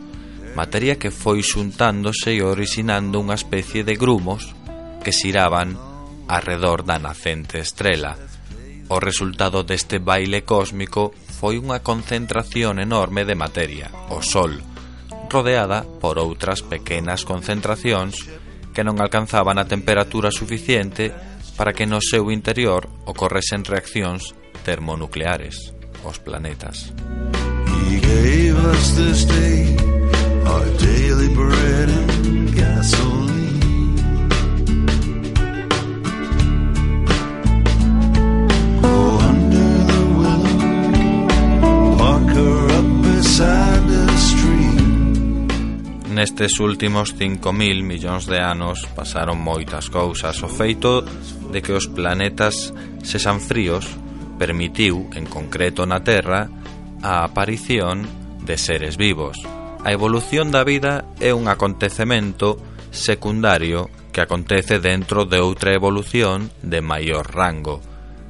materia 0.55 0.95
que 0.95 1.11
foi 1.11 1.43
xuntándose 1.43 2.31
e 2.31 2.39
orixinando 2.39 3.19
unha 3.19 3.35
especie 3.35 3.83
de 3.83 3.99
grumos 3.99 4.55
que 5.03 5.11
xiraban 5.11 5.75
arredor 6.27 6.83
da 6.83 6.99
nacente 6.99 7.59
estrela. 7.59 8.17
O 8.87 9.01
resultado 9.01 9.65
deste 9.65 9.97
baile 9.97 10.45
cósmico 10.45 11.13
foi 11.41 11.57
unha 11.57 11.81
concentración 11.81 12.77
enorme 12.77 13.25
de 13.25 13.33
materia, 13.33 13.89
o 14.13 14.21
Sol, 14.21 14.61
rodeada 15.29 15.83
por 15.99 16.21
outras 16.21 16.61
pequenas 16.61 17.25
concentracións 17.25 18.23
que 18.75 18.85
non 18.85 19.01
alcanzaban 19.01 19.57
a 19.57 19.65
temperatura 19.65 20.29
suficiente 20.29 21.09
para 21.57 21.73
que 21.73 21.87
no 21.89 22.03
seu 22.03 22.29
interior 22.29 22.91
ocorresen 23.07 23.63
reaccións 23.63 24.35
termonucleares, 24.61 25.73
os 26.03 26.19
planetas. 26.19 26.91
He 27.89 27.99
gave 27.99 28.55
us 28.59 28.83
this 28.95 29.25
day, 29.25 29.77
our 30.45 30.67
daily 30.77 31.29
bread 31.33 31.89
and 31.89 32.53
gasoline. 32.53 33.34
Nestes 46.15 46.61
últimos 46.63 47.11
5.000 47.19 47.83
millóns 47.83 48.23
de 48.23 48.39
anos 48.39 48.87
pasaron 48.95 49.35
moitas 49.35 49.91
cousas. 49.91 50.39
O 50.39 50.47
feito 50.47 51.03
de 51.51 51.59
que 51.59 51.75
os 51.75 51.91
planetas 51.91 52.71
sexan 53.03 53.43
fríos 53.43 53.83
permitiu, 54.39 55.11
en 55.11 55.27
concreto 55.27 55.83
na 55.83 56.07
Terra, 56.07 56.47
a 57.03 57.27
aparición 57.27 58.07
de 58.47 58.55
seres 58.55 58.95
vivos. 58.95 59.43
A 59.83 59.91
evolución 59.91 60.55
da 60.55 60.63
vida 60.63 61.03
é 61.19 61.35
un 61.35 61.51
acontecemento 61.51 62.63
secundario 62.95 63.91
que 64.15 64.23
acontece 64.23 64.79
dentro 64.79 65.27
de 65.27 65.43
outra 65.43 65.75
evolución 65.75 66.47
de 66.63 66.79
maior 66.79 67.27
rango. 67.27 67.83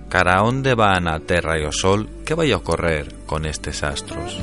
Cara 0.09 0.41
onde 0.41 0.73
van 0.73 1.05
a 1.05 1.21
Terra 1.21 1.61
e 1.61 1.69
o 1.69 1.73
Sol, 1.73 2.25
que 2.25 2.33
vai 2.33 2.49
ocorrer 2.49 3.29
con 3.29 3.45
estes 3.45 3.85
astros? 3.85 4.41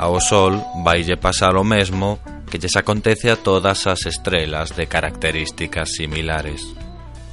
Ao 0.00 0.16
Sol 0.16 0.64
vaille 0.80 1.20
pasar 1.20 1.60
o 1.60 1.64
mesmo 1.64 2.24
que 2.48 2.56
lles 2.56 2.72
acontece 2.80 3.28
a 3.28 3.36
todas 3.36 3.84
as 3.84 4.08
estrelas 4.08 4.72
de 4.72 4.88
características 4.88 5.92
similares. 5.92 6.64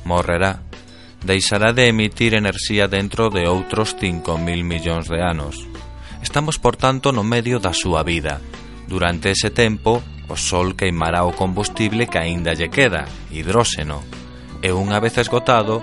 Morrerá. 0.04 0.60
Deixará 1.24 1.72
de 1.72 1.88
emitir 1.88 2.36
enerxía 2.36 2.92
dentro 2.92 3.32
de 3.32 3.48
outros 3.48 3.96
5.000 3.96 4.68
millóns 4.68 5.08
de 5.08 5.24
anos. 5.24 5.64
Estamos, 6.20 6.60
por 6.60 6.76
tanto, 6.76 7.16
no 7.16 7.24
medio 7.24 7.64
da 7.64 7.72
súa 7.72 8.04
vida. 8.04 8.44
Durante 8.84 9.32
ese 9.32 9.48
tempo, 9.48 10.04
o 10.28 10.36
Sol 10.36 10.76
queimará 10.76 11.24
o 11.24 11.32
combustible 11.32 12.12
que 12.12 12.20
aínda 12.20 12.52
lle 12.52 12.68
queda, 12.68 13.08
hidróxeno, 13.32 14.04
e 14.60 14.76
unha 14.76 15.00
vez 15.00 15.16
esgotado, 15.16 15.80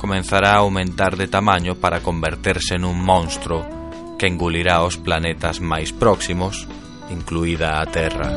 comenzará 0.00 0.56
a 0.56 0.64
aumentar 0.64 1.12
de 1.12 1.28
tamaño 1.28 1.76
para 1.76 2.00
converterse 2.00 2.80
nun 2.80 2.96
monstro 2.96 3.81
que 4.22 4.30
engulirá 4.30 4.86
os 4.86 4.94
planetas 5.02 5.58
máis 5.58 5.90
próximos, 5.90 6.70
incluída 7.10 7.82
a 7.82 7.86
Terra. 7.90 8.30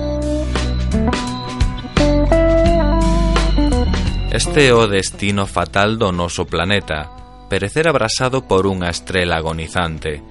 Este 4.34 4.65
é 4.65 4.74
o 4.74 4.89
destino 4.89 5.45
fatal 5.45 5.93
do 5.93 6.10
noso 6.10 6.50
planeta, 6.50 7.06
perecer 7.45 7.86
abrasado 7.86 8.50
por 8.50 8.65
unha 8.65 8.89
estrela 8.89 9.38
agonizante. 9.38 10.26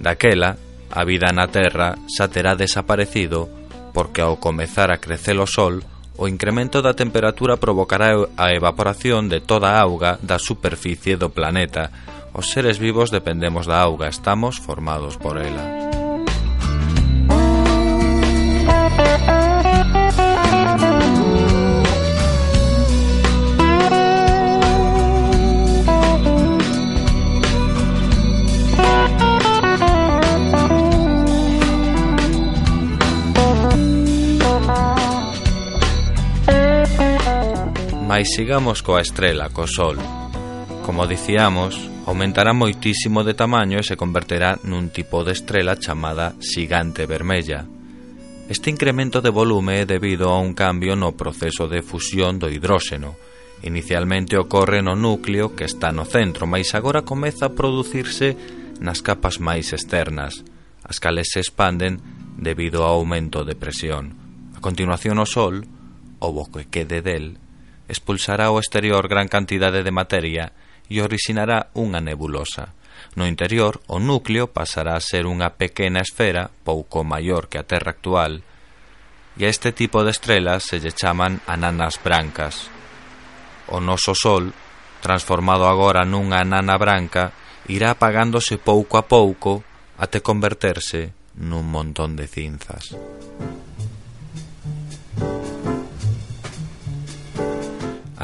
Daquela, 0.00 0.56
a 0.88 1.04
vida 1.04 1.28
na 1.36 1.52
Terra 1.52 2.00
xa 2.08 2.32
terá 2.32 2.56
desaparecido 2.56 3.52
porque 3.92 4.24
ao 4.24 4.40
comezar 4.40 4.88
a 4.88 4.96
crecer 4.96 5.36
o 5.36 5.44
Sol, 5.44 5.84
o 6.16 6.24
incremento 6.32 6.80
da 6.80 6.96
temperatura 6.96 7.60
provocará 7.60 8.16
a 8.40 8.56
evaporación 8.56 9.28
de 9.28 9.44
toda 9.44 9.76
a 9.76 9.84
auga 9.84 10.16
da 10.24 10.40
superficie 10.40 11.20
do 11.20 11.28
planeta, 11.28 11.92
Os 12.34 12.50
seres 12.50 12.78
vivos 12.78 13.10
dependemos 13.14 13.64
da 13.64 13.78
auga, 13.78 14.08
estamos 14.08 14.58
formados 14.58 15.16
por 15.16 15.38
ela. 15.38 15.62
Mais 38.08 38.34
sigamos 38.34 38.82
coa 38.82 39.00
estrela, 39.00 39.50
co 39.50 39.66
sol. 39.70 39.98
Como 40.82 41.06
dicíamos, 41.06 41.93
Aumentará 42.04 42.52
moitísimo 42.52 43.24
de 43.24 43.32
tamaño 43.32 43.80
e 43.80 43.86
se 43.86 43.96
converterá 43.96 44.60
nun 44.68 44.92
tipo 44.92 45.24
de 45.24 45.32
estrela 45.32 45.80
chamada 45.80 46.36
xigante 46.36 47.08
vermella. 47.08 47.64
Este 48.44 48.68
incremento 48.68 49.24
de 49.24 49.32
volume 49.32 49.80
é 49.80 49.88
debido 49.88 50.28
a 50.28 50.36
un 50.36 50.52
cambio 50.52 51.00
no 51.00 51.16
proceso 51.16 51.64
de 51.64 51.80
fusión 51.80 52.36
do 52.36 52.52
hidróxeno. 52.52 53.16
Inicialmente 53.64 54.36
ocorre 54.36 54.84
no 54.84 54.92
núcleo 54.92 55.56
que 55.56 55.64
está 55.64 55.96
no 55.96 56.04
centro, 56.04 56.44
mais 56.44 56.76
agora 56.76 57.08
comeza 57.08 57.48
a 57.48 57.56
producirse 57.56 58.36
nas 58.84 59.00
capas 59.00 59.40
máis 59.40 59.72
externas, 59.72 60.44
as 60.84 61.00
cales 61.00 61.32
se 61.32 61.40
expanden 61.40 62.04
debido 62.36 62.84
ao 62.84 63.00
aumento 63.00 63.48
de 63.48 63.56
presión. 63.56 64.12
A 64.52 64.60
continuación 64.60 65.16
o 65.16 65.24
Sol, 65.24 65.64
o 66.20 66.28
bo 66.36 66.52
que 66.52 66.68
quede 66.68 67.00
del, 67.00 67.40
expulsará 67.88 68.52
ao 68.52 68.60
exterior 68.60 69.08
gran 69.08 69.32
cantidade 69.32 69.80
de 69.80 69.88
materia 69.88 70.52
e 70.88 71.00
originará 71.00 71.72
unha 71.74 72.00
nebulosa. 72.00 72.76
No 73.14 73.26
interior, 73.26 73.80
o 73.86 73.98
núcleo 74.00 74.50
pasará 74.50 74.96
a 74.96 75.04
ser 75.04 75.26
unha 75.28 75.54
pequena 75.54 76.02
esfera 76.02 76.50
pouco 76.64 77.04
maior 77.04 77.46
que 77.46 77.60
a 77.60 77.66
Terra 77.66 77.94
actual, 77.94 78.42
e 79.34 79.46
a 79.46 79.50
este 79.50 79.74
tipo 79.74 80.06
de 80.06 80.14
estrelas 80.14 80.66
se 80.70 80.78
lle 80.78 80.94
chaman 80.94 81.42
ananas 81.50 81.98
brancas. 81.98 82.70
O 83.70 83.82
noso 83.82 84.14
Sol, 84.14 84.54
transformado 85.02 85.66
agora 85.66 86.06
nunha 86.06 86.42
anana 86.42 86.78
branca, 86.78 87.34
irá 87.66 87.96
apagándose 87.96 88.60
pouco 88.60 88.96
a 88.96 89.04
pouco 89.04 89.64
até 89.98 90.20
converterse 90.20 91.14
nun 91.34 91.66
montón 91.66 92.14
de 92.14 92.30
cinzas. 92.30 92.94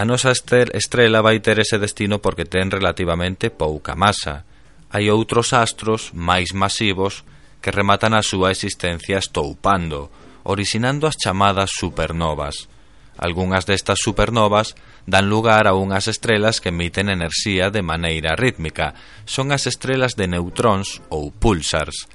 A 0.01 0.07
nosa 0.09 0.33
estrela 0.33 1.21
vai 1.21 1.45
ter 1.45 1.61
ese 1.61 1.77
destino 1.77 2.25
porque 2.25 2.49
ten 2.49 2.73
relativamente 2.73 3.53
pouca 3.53 3.93
masa. 3.93 4.49
Hai 4.89 5.13
outros 5.13 5.53
astros 5.53 6.17
máis 6.17 6.57
masivos 6.57 7.21
que 7.61 7.69
rematan 7.69 8.17
a 8.17 8.25
súa 8.25 8.49
existencia 8.49 9.21
estoupando, 9.21 10.09
orixinando 10.49 11.05
as 11.05 11.21
chamadas 11.21 11.77
supernovas. 11.77 12.73
Algunhas 13.21 13.69
destas 13.69 14.01
supernovas 14.01 14.73
dan 15.05 15.29
lugar 15.29 15.69
a 15.69 15.77
unhas 15.77 16.09
estrelas 16.09 16.65
que 16.65 16.73
emiten 16.73 17.13
enerxía 17.13 17.69
de 17.69 17.85
maneira 17.85 18.33
rítmica. 18.41 18.97
Son 19.29 19.53
as 19.53 19.69
estrelas 19.69 20.17
de 20.17 20.25
neutróns 20.33 21.05
ou 21.13 21.29
pulsars. 21.29 22.09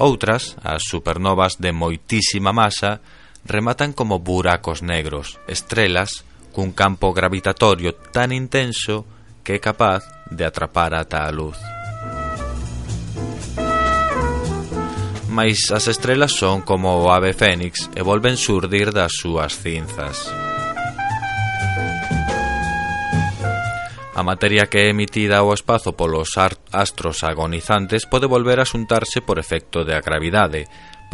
Outras, 0.00 0.56
as 0.64 0.88
supernovas 0.88 1.60
de 1.60 1.76
moitísima 1.76 2.56
masa, 2.56 3.04
rematan 3.44 3.92
como 3.92 4.24
buracos 4.24 4.80
negros, 4.80 5.36
estrelas 5.44 6.24
cun 6.56 6.72
campo 6.72 7.12
gravitatorio 7.12 7.92
tan 8.16 8.32
intenso 8.32 9.04
que 9.44 9.52
é 9.52 9.60
capaz 9.60 10.08
de 10.32 10.40
atrapar 10.40 10.96
ata 10.96 11.28
a 11.28 11.30
luz. 11.30 11.60
Mais 15.28 15.68
as 15.68 15.84
estrelas 15.84 16.32
son 16.32 16.64
como 16.64 16.96
o 16.96 17.12
ave 17.12 17.36
fénix 17.36 17.92
e 17.92 18.00
volven 18.00 18.40
surdir 18.40 18.88
das 18.88 19.12
súas 19.20 19.52
cinzas. 19.52 20.32
A 24.16 24.24
materia 24.24 24.64
que 24.64 24.80
é 24.80 24.88
emitida 24.88 25.44
ao 25.44 25.52
espazo 25.52 25.92
polos 25.92 26.40
astros 26.72 27.20
agonizantes 27.20 28.08
pode 28.08 28.24
volver 28.24 28.64
a 28.64 28.64
xuntarse 28.64 29.20
por 29.20 29.36
efecto 29.36 29.84
da 29.84 30.00
gravidade, 30.00 30.64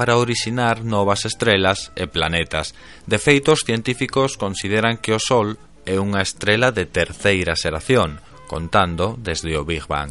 para 0.03 0.17
orixinar 0.17 0.83
novas 0.83 1.23
estrelas 1.31 1.95
e 1.95 2.11
planetas. 2.11 2.75
De 3.07 3.23
feito, 3.23 3.55
os 3.55 3.63
científicos 3.63 4.35
consideran 4.35 4.99
que 4.99 5.15
o 5.15 5.23
Sol 5.23 5.55
é 5.87 5.95
unha 5.95 6.19
estrela 6.19 6.75
de 6.75 6.91
terceira 6.91 7.55
xeración, 7.55 8.19
contando 8.51 9.15
desde 9.15 9.55
o 9.55 9.63
Big 9.63 9.87
Bang. 9.87 10.11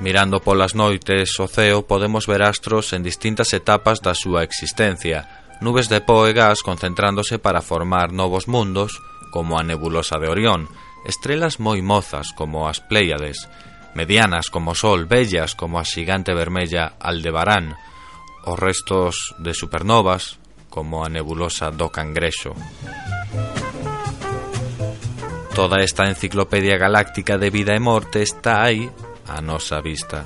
Mirando 0.00 0.40
polas 0.40 0.72
noites 0.72 1.28
o 1.44 1.52
ceo 1.52 1.84
podemos 1.84 2.24
ver 2.24 2.40
astros 2.40 2.96
en 2.96 3.04
distintas 3.04 3.52
etapas 3.52 4.00
da 4.00 4.16
súa 4.16 4.48
existencia, 4.48 5.44
nubes 5.60 5.92
de 5.92 6.00
pó 6.00 6.24
e 6.24 6.32
gas 6.32 6.64
concentrándose 6.64 7.36
para 7.36 7.60
formar 7.60 8.16
novos 8.16 8.48
mundos, 8.48 8.96
como 9.28 9.60
a 9.60 9.62
nebulosa 9.62 10.16
de 10.16 10.32
Orión, 10.32 10.72
Estrelas 11.04 11.58
moi 11.58 11.82
mozas 11.82 12.30
como 12.30 12.70
as 12.70 12.78
Pléiades, 12.78 13.50
medianas 13.94 14.48
como 14.48 14.72
o 14.72 14.78
Sol, 14.78 15.06
bellas 15.06 15.54
como 15.58 15.78
a 15.78 15.84
xigante 15.84 16.30
vermella 16.34 16.94
Aldebarán, 17.02 17.74
os 18.46 18.58
restos 18.58 19.34
de 19.38 19.54
supernovas 19.54 20.38
como 20.70 21.04
a 21.04 21.08
nebulosa 21.10 21.70
do 21.70 21.90
Cangrexo. 21.90 22.54
Toda 25.54 25.84
esta 25.84 26.08
enciclopedia 26.08 26.78
galáctica 26.78 27.36
de 27.36 27.50
vida 27.50 27.76
e 27.76 27.80
morte 27.82 28.22
está 28.22 28.64
aí 28.64 28.88
a 29.28 29.42
nosa 29.42 29.82
vista. 29.84 30.24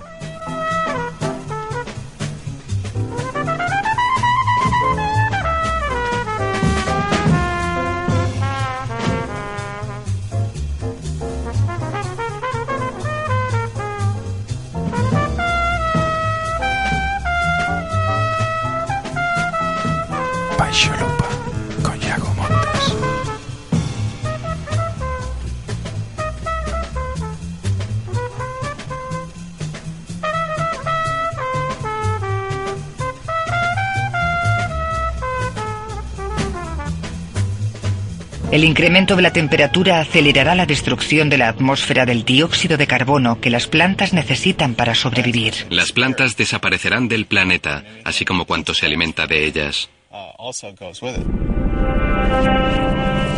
El 38.56 38.64
incremento 38.64 39.16
de 39.16 39.20
la 39.20 39.34
temperatura 39.34 40.00
acelerará 40.00 40.54
la 40.54 40.64
destrucción 40.64 41.28
de 41.28 41.36
la 41.36 41.48
atmósfera 41.50 42.06
del 42.06 42.24
dióxido 42.24 42.78
de 42.78 42.86
carbono 42.86 43.38
que 43.38 43.50
las 43.50 43.66
plantas 43.66 44.14
necesitan 44.14 44.74
para 44.74 44.94
sobrevivir. 44.94 45.66
Las 45.68 45.92
plantas 45.92 46.38
desaparecerán 46.38 47.06
del 47.06 47.26
planeta, 47.26 47.84
así 48.02 48.24
como 48.24 48.46
cuanto 48.46 48.72
se 48.72 48.86
alimenta 48.86 49.26
de 49.26 49.44
ellas. 49.44 49.90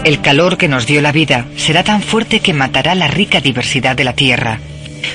El 0.04 0.20
calor 0.20 0.56
que 0.56 0.68
nos 0.68 0.86
dio 0.86 1.02
la 1.02 1.10
vida 1.10 1.46
será 1.56 1.82
tan 1.82 2.00
fuerte 2.00 2.38
que 2.38 2.54
matará 2.54 2.94
la 2.94 3.08
rica 3.08 3.40
diversidad 3.40 3.96
de 3.96 4.04
la 4.04 4.12
Tierra. 4.12 4.60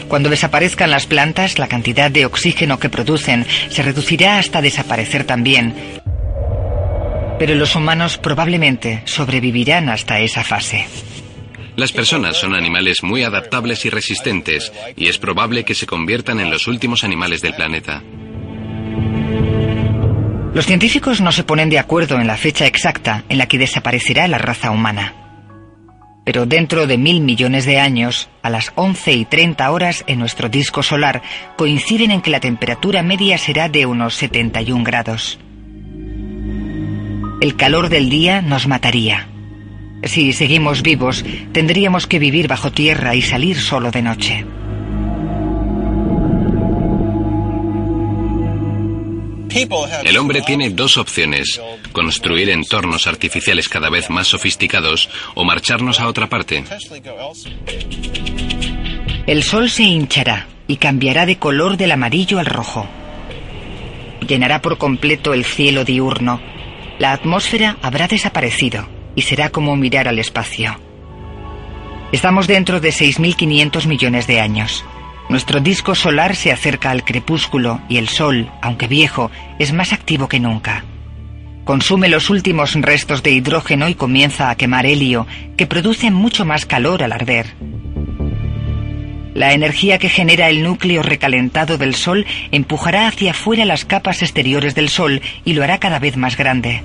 Cuando 0.10 0.28
desaparezcan 0.28 0.92
las 0.92 1.06
plantas, 1.06 1.60
la 1.60 1.70
cantidad 1.70 2.12
de 2.12 2.26
oxígeno 2.26 2.78
que 2.78 2.90
producen 2.90 3.46
se 3.70 3.82
reducirá 3.84 4.38
hasta 4.38 4.62
desaparecer 4.62 5.24
también, 5.24 6.03
pero 7.44 7.56
los 7.56 7.76
humanos 7.76 8.18
probablemente 8.18 9.02
sobrevivirán 9.04 9.90
hasta 9.90 10.22
esa 10.22 10.46
fase. 10.46 10.88
Las 11.76 11.92
personas 11.92 12.38
son 12.38 12.56
animales 12.56 13.04
muy 13.04 13.24
adaptables 13.24 13.84
y 13.84 13.90
resistentes, 13.90 14.72
y 14.96 15.10
es 15.10 15.18
probable 15.18 15.66
que 15.66 15.76
se 15.76 15.86
conviertan 15.86 16.40
en 16.40 16.50
los 16.50 16.70
últimos 16.70 17.04
animales 17.04 17.42
del 17.42 17.54
planeta. 17.54 18.02
Los 20.54 20.66
científicos 20.66 21.20
no 21.20 21.34
se 21.34 21.44
ponen 21.44 21.70
de 21.70 21.80
acuerdo 21.80 22.18
en 22.18 22.28
la 22.28 22.38
fecha 22.38 22.66
exacta 22.66 23.26
en 23.28 23.38
la 23.38 23.50
que 23.50 23.58
desaparecerá 23.58 24.26
la 24.30 24.38
raza 24.38 24.72
humana. 24.72 25.14
Pero 26.24 26.46
dentro 26.46 26.88
de 26.88 26.98
mil 26.98 27.20
millones 27.20 27.66
de 27.66 27.78
años, 27.78 28.30
a 28.42 28.50
las 28.50 28.72
11 28.76 29.12
y 29.12 29.26
30 29.26 29.70
horas 29.70 30.06
en 30.08 30.20
nuestro 30.20 30.48
disco 30.48 30.82
solar, 30.82 31.22
coinciden 31.58 32.12
en 32.12 32.22
que 32.22 32.32
la 32.32 32.40
temperatura 32.40 33.04
media 33.04 33.38
será 33.38 33.68
de 33.68 33.86
unos 33.86 34.14
71 34.16 34.86
grados. 34.86 35.40
El 37.44 37.58
calor 37.58 37.90
del 37.90 38.10
día 38.10 38.42
nos 38.42 38.68
mataría. 38.68 39.28
Si 40.04 40.32
seguimos 40.32 40.82
vivos, 40.82 41.26
tendríamos 41.52 42.08
que 42.08 42.18
vivir 42.18 42.48
bajo 42.48 42.72
tierra 42.72 43.16
y 43.16 43.22
salir 43.22 43.60
solo 43.60 43.92
de 43.92 44.02
noche. 44.02 44.46
El 50.06 50.18
hombre 50.18 50.42
tiene 50.44 50.70
dos 50.70 50.96
opciones, 50.96 51.60
construir 51.92 52.50
entornos 52.50 53.08
artificiales 53.08 53.68
cada 53.68 53.90
vez 53.90 54.10
más 54.10 54.30
sofisticados 54.30 55.10
o 55.36 55.44
marcharnos 55.44 56.00
a 56.00 56.08
otra 56.08 56.30
parte. 56.30 56.64
El 59.28 59.44
sol 59.44 59.70
se 59.70 59.84
hinchará 59.84 60.48
y 60.66 60.78
cambiará 60.78 61.26
de 61.26 61.38
color 61.40 61.76
del 61.76 61.92
amarillo 61.92 62.40
al 62.40 62.46
rojo. 62.46 62.88
Llenará 64.26 64.62
por 64.62 64.78
completo 64.78 65.34
el 65.34 65.44
cielo 65.44 65.84
diurno. 65.84 66.54
La 67.00 67.12
atmósfera 67.12 67.78
habrá 67.82 68.08
desaparecido 68.08 68.88
y 69.16 69.24
será 69.24 69.50
como 69.50 69.76
mirar 69.76 70.08
al 70.08 70.20
espacio. 70.20 70.80
Estamos 72.12 72.46
dentro 72.46 72.80
de 72.80 72.90
6.500 72.90 73.88
millones 73.88 74.28
de 74.28 74.40
años. 74.40 74.86
Nuestro 75.30 75.60
disco 75.60 75.96
solar 75.96 76.36
se 76.36 76.52
acerca 76.52 76.92
al 76.92 77.04
crepúsculo 77.04 77.82
y 77.90 77.98
el 77.98 78.10
Sol, 78.10 78.52
aunque 78.62 78.88
viejo, 78.88 79.32
es 79.58 79.74
más 79.74 79.94
activo 79.94 80.28
que 80.28 80.40
nunca. 80.40 80.86
Consume 81.64 82.10
los 82.10 82.30
últimos 82.30 82.74
restos 82.74 83.24
de 83.24 83.32
hidrógeno 83.32 83.88
y 83.88 83.96
comienza 83.96 84.50
a 84.50 84.56
quemar 84.56 84.86
helio, 84.86 85.26
que 85.58 85.66
produce 85.66 86.12
mucho 86.12 86.46
más 86.46 86.66
calor 86.66 87.02
al 87.02 87.14
arder. 87.14 87.56
La 89.34 89.54
energía 89.54 89.98
que 89.98 90.10
genera 90.10 90.50
el 90.50 90.64
núcleo 90.64 91.02
recalentado 91.02 91.78
del 91.78 91.96
Sol 91.96 92.26
empujará 92.52 93.08
hacia 93.08 93.32
afuera 93.32 93.66
las 93.66 93.84
capas 93.84 94.22
exteriores 94.22 94.76
del 94.76 94.90
Sol 94.90 95.22
y 95.44 95.54
lo 95.54 95.64
hará 95.64 95.80
cada 95.80 96.00
vez 96.00 96.18
más 96.18 96.38
grande. 96.38 96.84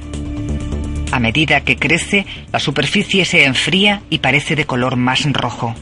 A 1.13 1.21
medida 1.21 1.61
que 1.63 1.77
crece, 1.77 2.27
la 2.53 2.59
superficie 2.59 3.25
se 3.25 3.45
enfría 3.45 4.03
y 4.09 4.19
parece 4.19 4.57
de 4.57 4.67
color 4.67 4.97
más 4.97 5.25
rojo. 5.33 5.75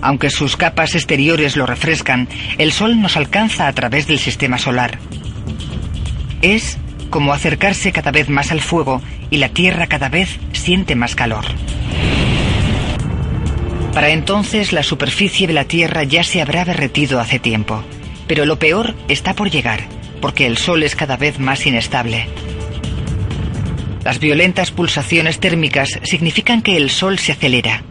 Aunque 0.00 0.30
sus 0.30 0.56
capas 0.56 0.94
exteriores 0.94 1.56
lo 1.56 1.64
refrescan, 1.64 2.28
el 2.58 2.72
Sol 2.72 3.00
nos 3.00 3.16
alcanza 3.16 3.68
a 3.68 3.72
través 3.72 4.06
del 4.06 4.18
sistema 4.18 4.58
solar. 4.58 4.98
Es 6.42 6.76
como 7.08 7.32
acercarse 7.32 7.92
cada 7.92 8.10
vez 8.10 8.28
más 8.28 8.50
al 8.50 8.60
fuego 8.60 9.00
y 9.30 9.38
la 9.38 9.48
Tierra 9.48 9.86
cada 9.86 10.08
vez 10.08 10.38
siente 10.52 10.94
más 10.94 11.14
calor. 11.14 11.44
Para 13.94 14.10
entonces 14.10 14.72
la 14.72 14.82
superficie 14.82 15.46
de 15.46 15.52
la 15.52 15.64
Tierra 15.64 16.02
ya 16.02 16.24
se 16.24 16.42
habrá 16.42 16.64
derretido 16.64 17.20
hace 17.20 17.38
tiempo, 17.38 17.84
pero 18.26 18.44
lo 18.44 18.58
peor 18.58 18.94
está 19.08 19.34
por 19.34 19.50
llegar, 19.50 19.86
porque 20.20 20.46
el 20.46 20.58
Sol 20.58 20.82
es 20.82 20.96
cada 20.96 21.16
vez 21.16 21.38
más 21.38 21.64
inestable. 21.64 22.26
Las 24.04 24.18
violentas 24.18 24.72
pulsaciones 24.72 25.38
térmicas 25.38 26.00
significan 26.02 26.60
que 26.60 26.76
el 26.76 26.90
Sol 26.90 27.18
se 27.18 27.32
acelera, 27.32 27.84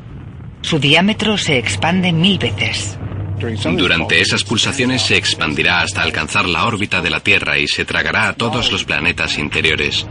su 0.61 0.79
diámetro 0.79 1.37
se 1.37 1.57
expande 1.57 2.11
mil 2.11 2.37
veces. 2.37 2.97
Durante 3.77 4.21
esas 4.21 4.43
pulsaciones 4.43 5.01
se 5.01 5.17
expandirá 5.17 5.81
hasta 5.81 6.01
alcanzar 6.01 6.45
la 6.45 6.65
órbita 6.65 7.01
de 7.01 7.09
la 7.09 7.19
Tierra 7.19 7.57
y 7.57 7.67
se 7.67 7.83
tragará 7.83 8.29
a 8.29 8.33
todos 8.33 8.71
los 8.71 8.85
planetas 8.85 9.37
interiores. 9.37 10.07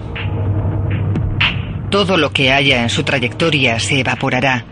Todo 1.91 2.17
lo 2.17 2.33
que 2.33 2.53
haya 2.53 2.83
en 2.83 2.91
su 2.91 3.03
trayectoria 3.03 3.81
se 3.81 4.01
evaporará. 4.01 4.67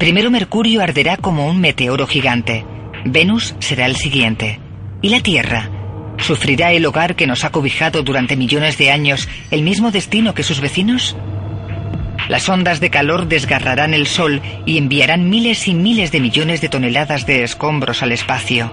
Primero 0.00 0.30
Mercurio 0.30 0.80
arderá 0.80 1.18
como 1.18 1.46
un 1.46 1.60
meteoro 1.60 2.06
gigante. 2.06 2.64
Venus 3.04 3.54
será 3.58 3.84
el 3.84 3.96
siguiente. 3.96 4.58
¿Y 5.02 5.10
la 5.10 5.20
Tierra? 5.20 5.68
¿Sufrirá 6.16 6.72
el 6.72 6.86
hogar 6.86 7.16
que 7.16 7.26
nos 7.26 7.44
ha 7.44 7.50
cobijado 7.50 8.02
durante 8.02 8.34
millones 8.34 8.78
de 8.78 8.90
años 8.90 9.28
el 9.50 9.60
mismo 9.60 9.90
destino 9.90 10.32
que 10.32 10.42
sus 10.42 10.62
vecinos? 10.62 11.18
Las 12.30 12.48
ondas 12.48 12.80
de 12.80 12.88
calor 12.88 13.28
desgarrarán 13.28 13.92
el 13.92 14.06
Sol 14.06 14.40
y 14.64 14.78
enviarán 14.78 15.28
miles 15.28 15.68
y 15.68 15.74
miles 15.74 16.12
de 16.12 16.20
millones 16.20 16.62
de 16.62 16.70
toneladas 16.70 17.26
de 17.26 17.44
escombros 17.44 18.02
al 18.02 18.12
espacio. 18.12 18.72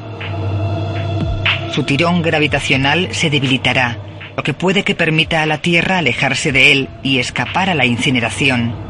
Su 1.74 1.84
tirón 1.84 2.22
gravitacional 2.22 3.10
se 3.12 3.30
debilitará, 3.30 4.00
lo 4.38 4.44
que 4.44 4.54
puede 4.54 4.84
que 4.84 4.96
permita 4.96 5.44
a 5.44 5.46
la 5.46 5.58
Tierra 5.58 5.98
alejarse 5.98 6.54
de 6.54 6.72
él 6.72 6.88
y 7.04 7.20
escapar 7.20 7.70
a 7.70 7.76
la 7.76 7.86
incineración. 7.86 8.87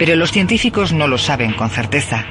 Pero 0.00 0.16
los 0.16 0.32
científicos 0.32 0.94
no 0.94 1.08
lo 1.08 1.18
saben 1.18 1.52
con 1.52 1.68
certeza, 1.68 2.24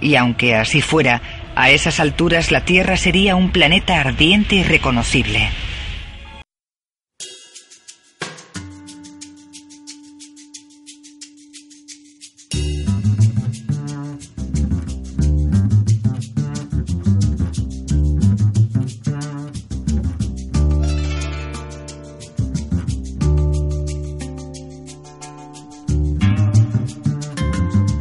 y 0.00 0.14
aunque 0.14 0.54
así 0.54 0.80
fuera, 0.80 1.20
a 1.56 1.72
esas 1.72 1.98
alturas 1.98 2.52
la 2.52 2.64
Tierra 2.64 2.96
sería 2.96 3.34
un 3.34 3.50
planeta 3.50 3.98
ardiente 3.98 4.54
y 4.54 4.62
reconocible. 4.62 5.50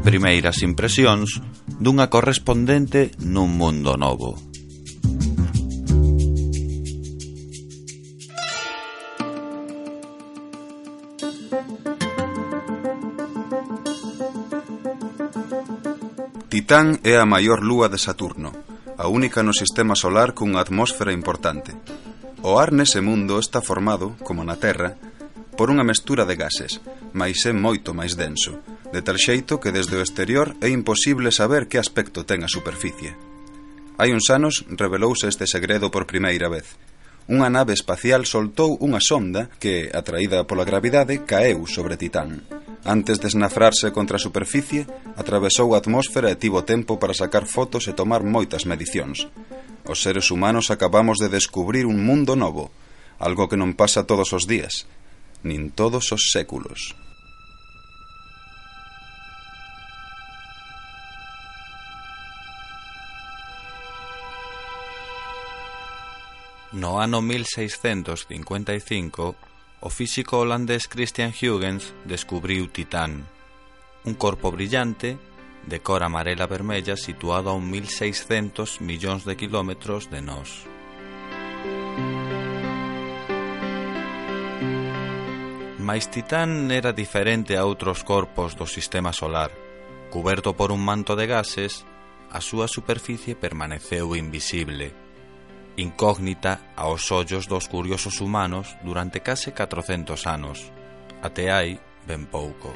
Primeiras 0.06 0.62
impresións 0.62 1.42
dunha 1.82 2.14
correspondente 2.14 3.10
nun 3.26 3.58
mundo 3.58 3.98
novo. 3.98 4.38
Titán 16.54 17.02
é 17.02 17.18
a 17.18 17.26
maior 17.26 17.66
lúa 17.66 17.90
de 17.90 17.98
Saturno, 17.98 18.54
a 19.02 19.10
única 19.10 19.42
no 19.42 19.58
sistema 19.58 19.98
solar 19.98 20.38
cunha 20.38 20.62
atmósfera 20.62 21.18
importante. 21.18 21.74
O 22.46 22.62
ar 22.62 22.70
nese 22.78 23.02
mundo 23.02 23.42
está 23.42 23.58
formado, 23.58 24.14
como 24.22 24.46
na 24.46 24.62
Terra, 24.62 25.02
por 25.58 25.74
unha 25.74 25.82
mestura 25.82 26.30
de 26.30 26.38
gases, 26.38 26.78
mais 27.10 27.42
é 27.50 27.58
moito 27.58 27.98
máis 27.98 28.14
denso, 28.14 28.62
de 28.96 29.04
tal 29.04 29.20
xeito 29.20 29.60
que 29.60 29.76
desde 29.76 30.00
o 30.00 30.04
exterior 30.04 30.56
é 30.64 30.72
imposible 30.72 31.36
saber 31.36 31.68
que 31.68 31.76
aspecto 31.76 32.24
ten 32.24 32.48
a 32.48 32.50
superficie. 32.50 33.12
Hai 34.00 34.16
uns 34.16 34.32
anos 34.32 34.64
revelouse 34.72 35.28
este 35.28 35.44
segredo 35.44 35.92
por 35.92 36.08
primeira 36.08 36.48
vez. 36.48 36.80
Unha 37.28 37.52
nave 37.52 37.76
espacial 37.76 38.24
soltou 38.24 38.80
unha 38.80 39.04
sonda 39.04 39.52
que, 39.60 39.92
atraída 39.92 40.48
pola 40.48 40.64
gravidade, 40.64 41.28
caeu 41.28 41.68
sobre 41.68 42.00
Titán. 42.00 42.48
Antes 42.88 43.20
de 43.20 43.28
esnafrarse 43.28 43.92
contra 43.92 44.16
a 44.16 44.24
superficie, 44.24 44.88
atravesou 45.20 45.76
a 45.76 45.84
atmósfera 45.84 46.32
e 46.32 46.40
tivo 46.40 46.64
tempo 46.64 46.96
para 46.96 47.18
sacar 47.18 47.44
fotos 47.44 47.92
e 47.92 47.98
tomar 47.98 48.24
moitas 48.24 48.64
medicións. 48.64 49.28
Os 49.84 50.00
seres 50.00 50.32
humanos 50.32 50.72
acabamos 50.72 51.20
de 51.20 51.28
descubrir 51.28 51.84
un 51.84 52.00
mundo 52.00 52.40
novo, 52.40 52.72
algo 53.20 53.52
que 53.52 53.60
non 53.60 53.76
pasa 53.76 54.08
todos 54.08 54.32
os 54.32 54.48
días, 54.48 54.88
nin 55.44 55.68
todos 55.76 56.16
os 56.16 56.32
séculos. 56.32 56.96
No 66.76 67.00
ano 67.00 67.22
1655, 67.22 69.36
o 69.80 69.90
físico 69.90 70.40
holandés 70.44 70.90
Christian 70.92 71.32
Huygens 71.32 71.96
descubriu 72.04 72.68
Titán, 72.68 73.24
un 74.04 74.20
corpo 74.20 74.52
brillante 74.52 75.16
de 75.64 75.80
cor 75.80 76.04
amarela 76.04 76.52
vermella 76.52 77.00
situado 77.00 77.50
a 77.50 77.56
un 77.56 77.72
1600 77.72 78.84
millóns 78.84 79.24
de 79.24 79.40
quilómetros 79.40 80.12
de 80.12 80.20
nós. 80.20 80.68
Mais 85.80 86.12
Titán 86.12 86.68
era 86.76 86.92
diferente 86.92 87.56
a 87.56 87.64
outros 87.64 88.04
corpos 88.04 88.60
do 88.60 88.68
sistema 88.68 89.16
solar. 89.16 89.56
Cuberto 90.12 90.60
por 90.60 90.76
un 90.76 90.84
manto 90.84 91.16
de 91.16 91.24
gases, 91.24 91.88
a 92.36 92.44
súa 92.44 92.68
superficie 92.68 93.32
permaneceu 93.32 94.12
invisible 94.12 95.05
incógnita 95.78 96.74
aos 96.76 97.12
ollos 97.12 97.48
dos 97.48 97.68
curiosos 97.68 98.22
humanos 98.22 98.78
durante 98.84 99.20
case 99.20 99.52
400 99.52 100.28
anos. 100.28 100.72
Até 101.22 101.52
hai 101.52 101.80
ben 102.08 102.26
pouco. 102.30 102.72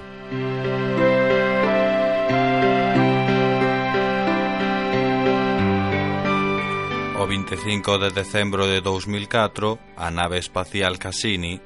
O 7.19 7.27
25 7.27 7.99
de 7.99 8.09
decembro 8.11 8.65
de 8.67 8.81
2004, 8.81 9.77
a 9.95 10.07
nave 10.09 10.39
espacial 10.39 10.97
Cassini, 10.97 11.59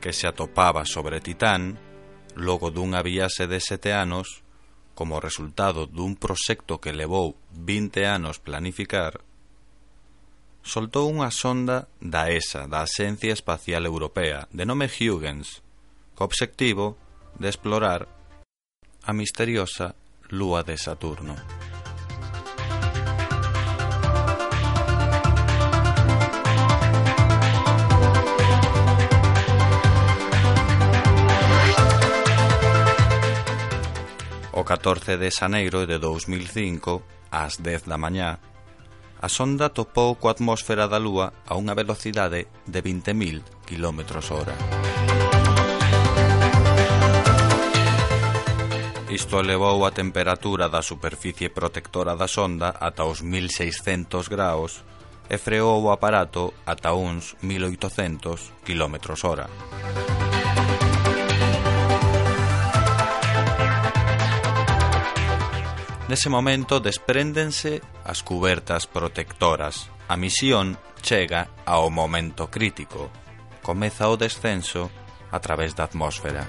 que 0.00 0.12
se 0.12 0.26
atopaba 0.26 0.84
sobre 0.86 1.20
Titán, 1.20 1.78
logo 2.38 2.70
dunha 2.70 3.02
viaxe 3.02 3.50
de 3.50 3.58
sete 3.58 3.90
anos, 3.90 4.46
como 4.94 5.18
resultado 5.22 5.86
dun 5.86 6.14
proxecto 6.14 6.78
que 6.78 6.94
levou 6.94 7.34
20 7.54 8.06
anos 8.06 8.38
planificar, 8.38 9.27
soltou 10.68 11.08
unha 11.08 11.32
sonda 11.32 11.88
da 11.96 12.28
ESA, 12.28 12.68
da 12.68 12.84
Axencia 12.84 13.32
Espacial 13.32 13.88
Europea, 13.88 14.44
de 14.52 14.68
nome 14.68 14.84
Huygens, 14.84 15.64
co 16.12 16.28
obxectivo 16.28 17.00
de 17.40 17.48
explorar 17.48 18.04
a 19.00 19.12
misteriosa 19.16 19.96
lúa 20.28 20.60
de 20.60 20.76
Saturno. 20.76 21.40
O 34.52 34.66
14 34.68 35.16
de 35.16 35.32
xaneiro 35.32 35.88
de 35.88 35.96
2005, 35.96 37.00
ás 37.32 37.56
10 37.56 37.88
da 37.88 37.96
mañá, 37.96 38.36
a 39.20 39.28
sonda 39.28 39.70
topou 39.70 40.14
coa 40.16 40.30
atmosfera 40.30 40.86
da 40.86 40.98
Lúa 40.98 41.32
a 41.50 41.58
unha 41.58 41.74
velocidade 41.74 42.46
de 42.62 42.80
20.000 42.82 43.66
km 43.66 44.00
hora. 44.30 44.54
Isto 49.10 49.40
elevou 49.40 49.82
a 49.82 49.90
temperatura 49.90 50.68
da 50.68 50.84
superficie 50.84 51.48
protectora 51.48 52.14
da 52.14 52.28
sonda 52.28 52.76
ata 52.78 53.08
os 53.08 53.24
1600 53.24 54.28
graus 54.28 54.84
e 55.26 55.36
freou 55.36 55.82
o 55.82 55.90
aparato 55.90 56.54
ata 56.66 56.94
uns 56.94 57.34
1800 57.42 58.52
km 58.62 58.94
hora. 59.24 60.27
Nese 66.08 66.32
momento 66.32 66.80
despréndense 66.80 67.84
as 68.00 68.24
cubertas 68.24 68.88
protectoras. 68.88 69.92
A 70.08 70.16
misión 70.16 70.80
chega 71.04 71.52
ao 71.68 71.92
momento 71.92 72.48
crítico. 72.48 73.12
Comeza 73.60 74.08
o 74.08 74.16
descenso 74.16 74.88
a 75.28 75.36
través 75.36 75.76
da 75.76 75.84
atmósfera. 75.84 76.48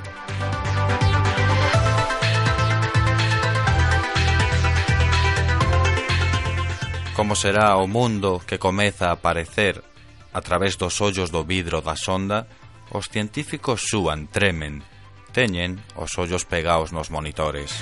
Como 7.19 7.35
será 7.35 7.75
o 7.75 7.83
mundo 7.83 8.39
que 8.47 8.55
comeza 8.55 9.11
a 9.11 9.19
aparecer 9.19 9.83
a 10.31 10.39
través 10.39 10.79
dos 10.79 11.03
ollos 11.03 11.35
do 11.35 11.43
vidro 11.43 11.83
da 11.83 11.99
sonda, 11.99 12.47
os 12.95 13.11
científicos 13.11 13.91
súan, 13.91 14.31
tremen, 14.31 14.79
teñen 15.35 15.83
os 15.99 16.15
ollos 16.15 16.47
pegaos 16.47 16.95
nos 16.95 17.11
monitores. 17.11 17.75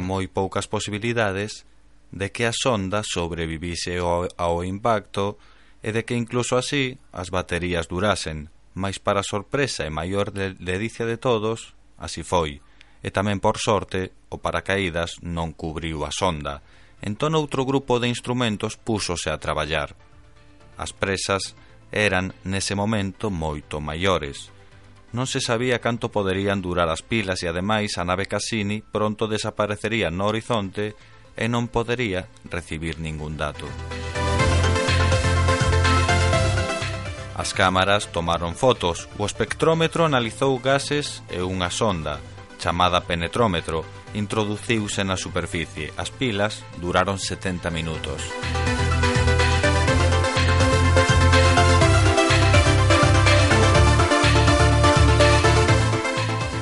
había 0.00 0.08
moi 0.08 0.26
poucas 0.32 0.64
posibilidades 0.64 1.68
de 2.10 2.32
que 2.32 2.48
a 2.48 2.56
sonda 2.56 3.04
sobrevivise 3.04 4.00
ao, 4.00 4.26
ao 4.40 4.64
impacto 4.64 5.36
e 5.84 5.92
de 5.92 6.08
que 6.08 6.16
incluso 6.16 6.56
así 6.56 6.96
as 7.12 7.28
baterías 7.28 7.86
durasen, 7.86 8.48
mas 8.72 8.96
para 8.96 9.22
sorpresa 9.22 9.84
e 9.84 9.92
maior 9.92 10.32
ledicia 10.32 11.04
de 11.04 11.20
todos, 11.20 11.76
así 12.00 12.24
foi, 12.24 12.64
e 13.04 13.08
tamén 13.12 13.38
por 13.44 13.60
sorte 13.60 14.10
o 14.32 14.40
paracaídas 14.40 15.20
non 15.20 15.52
cubriu 15.52 16.08
a 16.08 16.10
sonda, 16.10 16.64
entón 17.04 17.36
outro 17.36 17.68
grupo 17.68 18.00
de 18.00 18.08
instrumentos 18.08 18.80
púsose 18.80 19.28
a 19.28 19.40
traballar. 19.40 19.92
As 20.80 20.96
presas 20.96 21.52
eran 21.92 22.32
nese 22.48 22.72
momento 22.72 23.28
moito 23.28 23.78
maiores, 23.84 24.48
Non 25.10 25.26
se 25.26 25.42
sabía 25.42 25.82
canto 25.82 26.14
poderían 26.14 26.62
durar 26.62 26.86
as 26.86 27.02
pilas 27.02 27.42
e 27.42 27.50
ademais 27.50 27.98
a 27.98 28.06
nave 28.06 28.30
Cassini 28.30 28.78
pronto 28.78 29.26
desaparecería 29.26 30.06
no 30.14 30.30
horizonte 30.30 30.94
e 31.34 31.50
non 31.50 31.66
podería 31.66 32.30
recibir 32.46 33.02
ningún 33.02 33.34
dato. 33.34 33.66
As 37.40 37.56
cámaras 37.56 38.12
tomaron 38.12 38.52
fotos, 38.52 39.08
o 39.16 39.24
espectrómetro 39.24 40.04
analizou 40.04 40.60
gases 40.60 41.24
e 41.32 41.40
unha 41.40 41.72
sonda, 41.72 42.20
chamada 42.60 43.00
penetrómetro, 43.02 43.82
introduciuse 44.12 45.02
na 45.08 45.16
superficie. 45.16 45.88
As 45.96 46.12
pilas 46.12 46.60
duraron 46.78 47.16
70 47.16 47.72
minutos. 47.72 48.20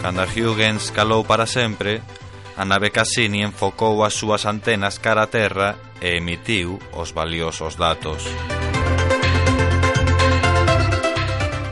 Cando 0.03 0.23
a 0.23 0.27
Huygens 0.27 0.91
calou 0.91 1.25
para 1.25 1.47
sempre, 1.47 2.03
a 2.57 2.65
nave 2.65 2.91
Cassini 2.91 3.43
enfocou 3.43 4.03
as 4.03 4.15
súas 4.15 4.47
antenas 4.47 4.99
cara 4.99 5.23
a 5.23 5.31
terra 5.31 5.79
e 6.01 6.19
emitiu 6.19 6.79
os 6.95 7.11
valiosos 7.11 7.75
datos. 7.75 8.23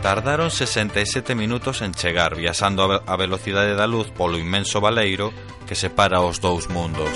Tardaron 0.03 0.51
67 0.51 1.35
minutos 1.35 1.83
en 1.83 1.91
chegar, 1.91 2.39
viaxando 2.39 2.87
a 2.87 3.15
velocidade 3.19 3.75
da 3.75 3.91
luz 3.91 4.15
polo 4.15 4.39
inmenso 4.39 4.79
baleiro 4.79 5.35
que 5.67 5.75
separa 5.75 6.23
os 6.23 6.39
dous 6.39 6.71
mundos. 6.71 7.11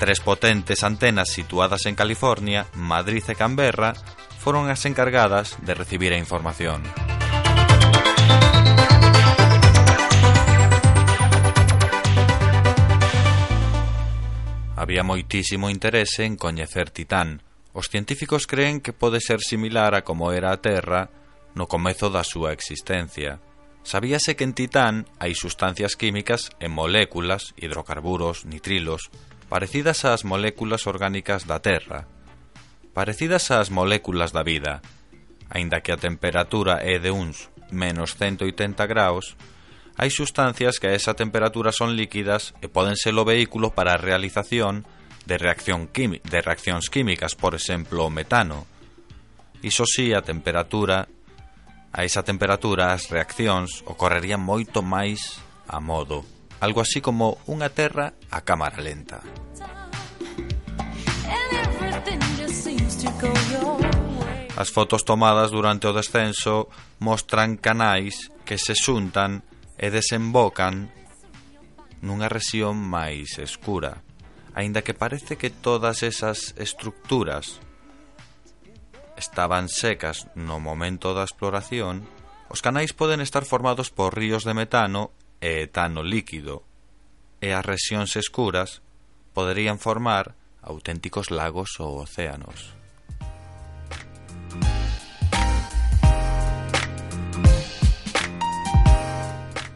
Tres 0.00 0.20
potentes 0.20 0.80
antenas 0.84 1.28
situadas 1.28 1.84
en 1.84 1.96
California, 1.96 2.64
Madrid 2.72 3.24
e 3.28 3.36
Canberra 3.36 3.92
foron 4.40 4.68
as 4.72 4.84
encargadas 4.88 5.60
de 5.60 5.72
recibir 5.76 6.12
a 6.12 6.20
información. 6.20 6.80
Había 14.84 15.02
moitísimo 15.02 15.72
interese 15.72 16.28
en 16.28 16.36
coñecer 16.36 16.92
Titán. 16.92 17.40
Os 17.72 17.88
científicos 17.88 18.44
creen 18.44 18.84
que 18.84 18.92
pode 18.92 19.24
ser 19.24 19.40
similar 19.40 19.96
a 19.96 20.04
como 20.04 20.28
era 20.28 20.52
a 20.52 20.60
Terra 20.60 21.08
no 21.56 21.64
comezo 21.72 22.12
da 22.12 22.20
súa 22.20 22.52
existencia. 22.52 23.40
Sabíase 23.80 24.36
que 24.36 24.44
en 24.44 24.52
Titán 24.52 25.08
hai 25.16 25.32
sustancias 25.32 25.96
químicas 25.96 26.52
en 26.60 26.76
moléculas, 26.76 27.56
hidrocarburos, 27.56 28.44
nitrilos, 28.44 29.08
parecidas 29.48 30.04
ás 30.04 30.28
moléculas 30.28 30.84
orgánicas 30.84 31.48
da 31.48 31.64
Terra, 31.64 32.04
parecidas 32.92 33.48
ás 33.48 33.72
moléculas 33.72 34.36
da 34.36 34.44
vida. 34.44 34.84
Aínda 35.48 35.80
que 35.80 35.96
a 35.96 36.02
temperatura 36.02 36.84
é 36.84 37.00
de 37.00 37.08
uns 37.08 37.48
menos 37.72 38.20
180 38.20 38.84
graus, 38.84 39.32
hai 39.94 40.10
sustancias 40.10 40.82
que 40.82 40.90
a 40.90 40.96
esa 40.98 41.14
temperatura 41.14 41.70
son 41.70 41.94
líquidas 41.94 42.54
e 42.58 42.66
poden 42.66 42.98
ser 42.98 43.14
o 43.14 43.22
vehículo 43.22 43.70
para 43.70 43.94
a 43.94 44.00
realización 44.00 44.82
de, 45.26 45.38
reacción 45.38 45.88
de 45.94 46.38
reaccións 46.42 46.90
químicas, 46.90 47.38
por 47.38 47.54
exemplo, 47.54 48.04
o 48.04 48.10
metano. 48.10 48.66
Iso 49.62 49.86
si, 49.86 50.12
a 50.12 50.20
temperatura 50.20 51.06
a 51.94 52.02
esa 52.02 52.26
temperatura 52.26 52.90
as 52.90 53.06
reaccións 53.06 53.86
ocorrerían 53.86 54.42
moito 54.42 54.82
máis 54.82 55.38
a 55.70 55.78
modo, 55.78 56.26
algo 56.58 56.82
así 56.82 56.98
como 56.98 57.38
unha 57.46 57.70
terra 57.70 58.18
a 58.34 58.42
cámara 58.42 58.82
lenta. 58.82 59.22
As 64.58 64.74
fotos 64.74 65.06
tomadas 65.06 65.54
durante 65.54 65.86
o 65.86 65.94
descenso 65.94 66.66
mostran 66.98 67.54
canais 67.54 68.34
que 68.42 68.58
se 68.58 68.74
xuntan 68.74 69.46
e 69.78 69.90
desembocan 69.90 70.90
nunha 72.04 72.28
rexión 72.28 72.76
máis 72.78 73.40
escura, 73.40 74.04
aínda 74.52 74.84
que 74.84 74.94
parece 74.94 75.40
que 75.40 75.50
todas 75.50 76.04
esas 76.04 76.52
estructuras 76.60 77.58
estaban 79.16 79.68
secas 79.68 80.28
no 80.34 80.60
momento 80.60 81.14
da 81.14 81.24
exploración, 81.24 82.06
os 82.52 82.60
canais 82.60 82.92
poden 82.92 83.24
estar 83.24 83.48
formados 83.48 83.90
por 83.90 84.14
ríos 84.14 84.44
de 84.44 84.54
metano 84.54 85.10
e 85.40 85.64
etano 85.64 86.04
líquido, 86.04 86.62
e 87.40 87.56
as 87.56 87.64
rexións 87.64 88.14
escuras 88.20 88.84
poderían 89.34 89.80
formar 89.82 90.38
auténticos 90.62 91.32
lagos 91.32 91.80
ou 91.80 92.00
océanos. 92.00 92.76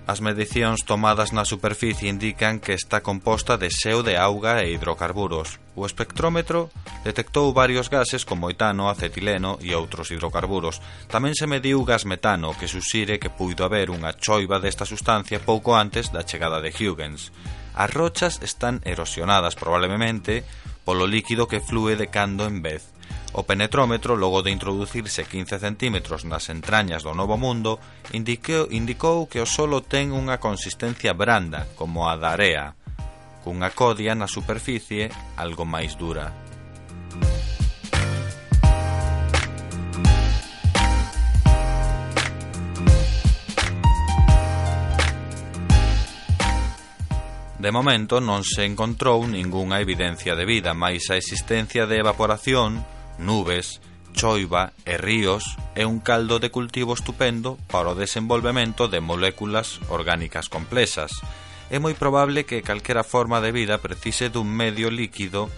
As 0.09 0.25
medicións 0.25 0.89
tomadas 0.89 1.37
na 1.37 1.45
superficie 1.45 2.09
indican 2.09 2.65
que 2.65 2.73
está 2.73 3.05
composta 3.05 3.61
de 3.61 3.69
xeo 3.69 4.01
de 4.01 4.17
auga 4.17 4.65
e 4.65 4.73
hidrocarburos. 4.73 5.61
O 5.77 5.85
espectrómetro 5.85 6.73
detectou 7.05 7.53
varios 7.53 7.93
gases 7.93 8.25
como 8.25 8.49
etano, 8.49 8.89
acetileno 8.89 9.61
e 9.61 9.77
outros 9.77 10.09
hidrocarburos. 10.09 10.81
Tamén 11.13 11.37
se 11.37 11.45
mediu 11.45 11.85
gas 11.85 12.09
metano, 12.09 12.57
que 12.57 12.73
suxire 12.73 13.21
que 13.21 13.29
puido 13.29 13.69
haber 13.69 13.93
unha 13.93 14.17
choiva 14.17 14.57
desta 14.57 14.89
sustancia 14.89 15.45
pouco 15.45 15.77
antes 15.77 16.09
da 16.09 16.25
chegada 16.25 16.65
de 16.65 16.73
Huygens. 16.73 17.29
As 17.77 17.93
rochas 17.93 18.41
están 18.41 18.81
erosionadas 18.89 19.61
probablemente 19.61 20.41
polo 20.89 21.05
líquido 21.05 21.45
que 21.45 21.61
flúe 21.61 22.01
de 22.01 22.09
cando 22.09 22.49
en 22.49 22.65
vez. 22.65 22.89
O 23.37 23.45
penetrómetro, 23.45 24.17
logo 24.17 24.41
de 24.41 24.57
introducirse 24.57 25.29
15 25.29 25.61
centímetros 25.61 26.25
nas 26.25 26.49
entrañas 26.49 27.05
do 27.05 27.13
Novo 27.13 27.37
Mundo, 27.37 27.77
indicou, 28.17 28.73
indicou 28.73 29.29
que 29.29 29.37
o 29.37 29.45
solo 29.45 29.85
ten 29.85 30.17
unha 30.17 30.41
consistencia 30.41 31.13
branda, 31.13 31.69
como 31.77 32.09
a 32.09 32.17
da 32.17 32.33
area, 32.33 32.73
cunha 33.45 33.69
codia 33.69 34.17
na 34.17 34.33
superficie 34.33 35.13
algo 35.37 35.69
máis 35.69 35.93
dura. 35.93 36.33
De 47.59 47.75
momento 47.75 48.23
non 48.23 48.47
se 48.47 48.63
encontrou 48.63 49.27
ningunha 49.27 49.83
evidencia 49.83 50.39
de 50.39 50.47
vida, 50.47 50.79
mais 50.79 51.11
a 51.11 51.19
existencia 51.19 51.91
de 51.91 51.99
evaporación, 51.99 52.87
nubes, 53.19 53.83
choiva 54.15 54.71
e 54.87 54.95
ríos 54.95 55.59
é 55.75 55.83
un 55.83 55.99
caldo 55.99 56.39
de 56.39 56.55
cultivo 56.55 56.95
estupendo 56.95 57.59
para 57.67 57.91
o 57.91 57.99
desenvolvemento 57.99 58.87
de 58.87 59.03
moléculas 59.03 59.83
orgánicas 59.91 60.47
complexas. 60.47 61.11
É 61.67 61.83
moi 61.83 61.99
probable 61.99 62.47
que 62.47 62.63
calquera 62.63 63.03
forma 63.03 63.43
de 63.43 63.51
vida 63.51 63.83
precise 63.83 64.31
dun 64.31 64.47
medio 64.47 64.87
líquido 64.87 65.51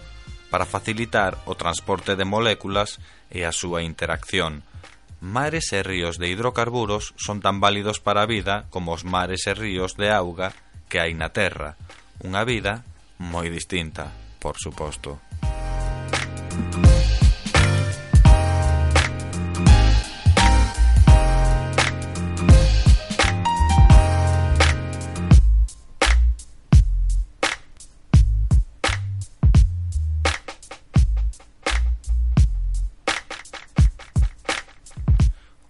para 0.49 0.65
facilitar 0.65 1.37
o 1.45 1.53
transporte 1.53 2.17
de 2.17 2.25
moléculas 2.25 2.97
e 3.29 3.45
a 3.45 3.53
súa 3.53 3.85
interacción. 3.85 4.65
Mares 5.21 5.69
e 5.69 5.85
ríos 5.85 6.17
de 6.17 6.33
hidrocarburos 6.33 7.13
son 7.13 7.45
tan 7.45 7.61
válidos 7.61 8.01
para 8.01 8.25
a 8.25 8.29
vida 8.29 8.65
como 8.73 8.89
os 8.89 9.05
mares 9.05 9.45
e 9.45 9.53
ríos 9.53 9.93
de 10.01 10.09
auga 10.09 10.57
que 10.91 10.99
hai 10.99 11.15
na 11.15 11.31
Terra. 11.31 11.79
Unha 12.27 12.43
vida 12.43 12.83
moi 13.15 13.47
distinta, 13.47 14.11
por 14.43 14.59
suposto. 14.59 15.23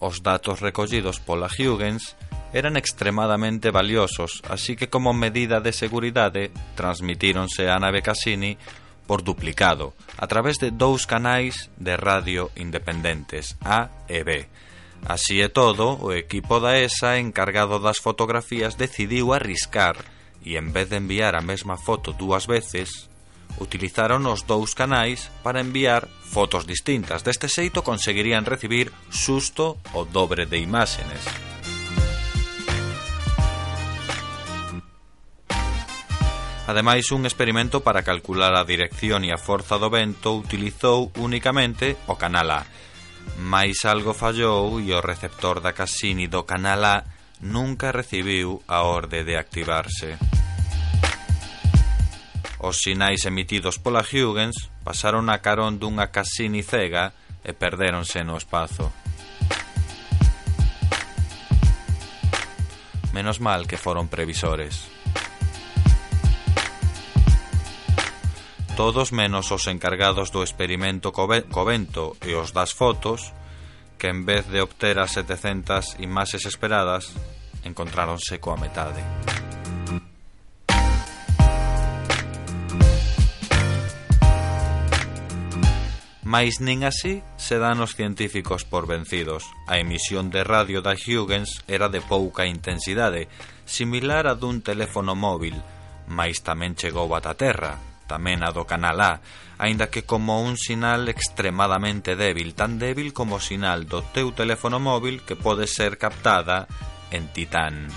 Os 0.02 0.26
datos 0.26 0.66
recollidos 0.66 1.22
pola 1.22 1.46
Huygens 1.46 2.18
eran 2.54 2.78
extremadamente 2.78 3.72
valiosos, 3.72 4.42
así 4.50 4.76
que 4.76 4.90
como 4.90 5.14
medida 5.14 5.60
de 5.62 5.72
seguridade 5.72 6.52
transmitíronse 6.76 7.72
á 7.72 7.80
nave 7.80 8.04
Cassini 8.04 8.58
por 9.08 9.24
duplicado, 9.24 9.94
a 10.18 10.28
través 10.28 10.58
de 10.60 10.72
dous 10.72 11.08
canais 11.08 11.72
de 11.76 11.98
radio 11.98 12.52
independentes, 12.56 13.60
A 13.64 13.92
e 14.08 14.24
B. 14.24 14.48
Así 15.04 15.42
e 15.42 15.50
todo, 15.50 15.98
o 15.98 16.14
equipo 16.14 16.62
da 16.62 16.78
ESA 16.78 17.18
encargado 17.18 17.82
das 17.82 17.98
fotografías 17.98 18.78
decidiu 18.78 19.34
arriscar 19.34 19.98
e 20.46 20.58
en 20.58 20.72
vez 20.72 20.90
de 20.90 20.98
enviar 20.98 21.36
a 21.36 21.42
mesma 21.42 21.78
foto 21.78 22.14
dúas 22.14 22.46
veces, 22.46 23.10
utilizaron 23.60 24.24
os 24.30 24.46
dous 24.48 24.78
canais 24.78 25.30
para 25.44 25.60
enviar 25.60 26.08
fotos 26.08 26.64
distintas. 26.64 27.26
Deste 27.26 27.52
xeito 27.52 27.84
conseguirían 27.84 28.48
recibir 28.48 28.94
susto 29.10 29.82
o 29.92 30.06
dobre 30.06 30.46
de 30.46 30.62
imágenes. 30.62 31.51
Ademais, 36.68 37.10
un 37.12 37.26
experimento 37.26 37.82
para 37.82 38.04
calcular 38.04 38.54
a 38.54 38.64
dirección 38.64 39.26
e 39.26 39.34
a 39.34 39.42
forza 39.42 39.82
do 39.82 39.90
vento 39.90 40.38
utilizou 40.38 41.10
únicamente 41.18 41.98
o 42.06 42.16
canal 42.16 42.54
A. 42.54 42.62
Mais 43.42 43.84
algo 43.84 44.14
fallou 44.14 44.78
e 44.78 44.94
o 44.94 45.02
receptor 45.02 45.60
da 45.60 45.74
Cassini 45.74 46.30
do 46.30 46.46
canal 46.46 46.86
A 46.86 46.96
nunca 47.42 47.90
recibiu 47.90 48.62
a 48.70 48.86
orde 48.86 49.26
de 49.26 49.36
activarse. 49.36 50.16
Os 52.62 52.78
sinais 52.78 53.26
emitidos 53.26 53.82
pola 53.82 54.06
Huygens 54.06 54.70
pasaron 54.86 55.34
a 55.34 55.42
carón 55.42 55.82
dunha 55.82 56.14
Cassini 56.14 56.62
cega 56.62 57.10
e 57.42 57.58
perdéronse 57.58 58.22
no 58.22 58.38
espazo. 58.38 58.94
Menos 63.18 63.42
mal 63.42 63.66
que 63.66 63.82
foron 63.82 64.08
previsores. 64.08 65.01
todos 68.76 69.12
menos 69.12 69.52
os 69.52 69.68
encargados 69.68 70.32
do 70.32 70.44
experimento 70.44 71.12
Covento 71.12 72.16
e 72.24 72.34
os 72.34 72.56
das 72.56 72.72
fotos, 72.72 73.34
que 74.00 74.08
en 74.08 74.26
vez 74.26 74.48
de 74.48 74.62
obter 74.62 74.98
as 74.98 75.12
700 75.14 76.00
imaxes 76.00 76.48
esperadas, 76.48 77.14
encontráronse 77.64 78.40
coa 78.40 78.58
metade. 78.58 79.04
Mais 86.32 86.64
nin 86.64 86.88
así 86.88 87.20
se 87.36 87.60
dan 87.60 87.84
os 87.84 87.92
científicos 87.92 88.64
por 88.64 88.88
vencidos. 88.88 89.44
A 89.68 89.84
emisión 89.84 90.32
de 90.32 90.48
radio 90.48 90.80
da 90.80 90.96
Huygens 90.96 91.60
era 91.68 91.92
de 91.92 92.00
pouca 92.00 92.48
intensidade, 92.48 93.28
similar 93.68 94.32
a 94.32 94.40
dun 94.40 94.64
teléfono 94.64 95.12
móvil, 95.12 95.60
mais 96.08 96.40
tamén 96.40 96.80
chegou 96.80 97.12
ata 97.12 97.36
terra, 97.36 97.91
tamén 98.12 98.44
a 98.44 98.52
do 98.52 98.68
canal 98.68 99.00
A, 99.00 99.24
aínda 99.56 99.88
que 99.88 100.04
como 100.04 100.44
un 100.44 100.60
sinal 100.60 101.08
extremadamente 101.08 102.20
débil, 102.20 102.52
tan 102.52 102.76
débil 102.76 103.16
como 103.16 103.40
o 103.40 103.44
sinal 103.44 103.88
do 103.88 104.04
teu 104.12 104.36
teléfono 104.36 104.84
móvil 104.84 105.24
que 105.24 105.40
pode 105.40 105.64
ser 105.64 105.96
captada 105.96 106.68
en 107.08 107.32
Titán. 107.32 107.88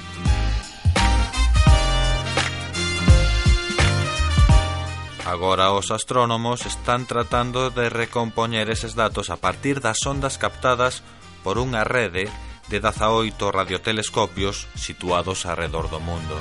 Agora 5.26 5.72
os 5.72 5.90
astrónomos 5.90 6.62
están 6.68 7.10
tratando 7.10 7.74
de 7.74 7.88
recompoñer 7.88 8.70
eses 8.70 8.94
datos 8.94 9.32
a 9.34 9.40
partir 9.40 9.80
das 9.82 9.98
ondas 10.06 10.38
captadas 10.38 11.02
por 11.42 11.58
unha 11.58 11.82
rede 11.82 12.30
de 12.68 12.78
18 12.78 13.34
radiotelescopios 13.50 14.68
situados 14.76 15.48
arredor 15.48 15.88
do 15.88 15.98
mundo. 15.98 16.36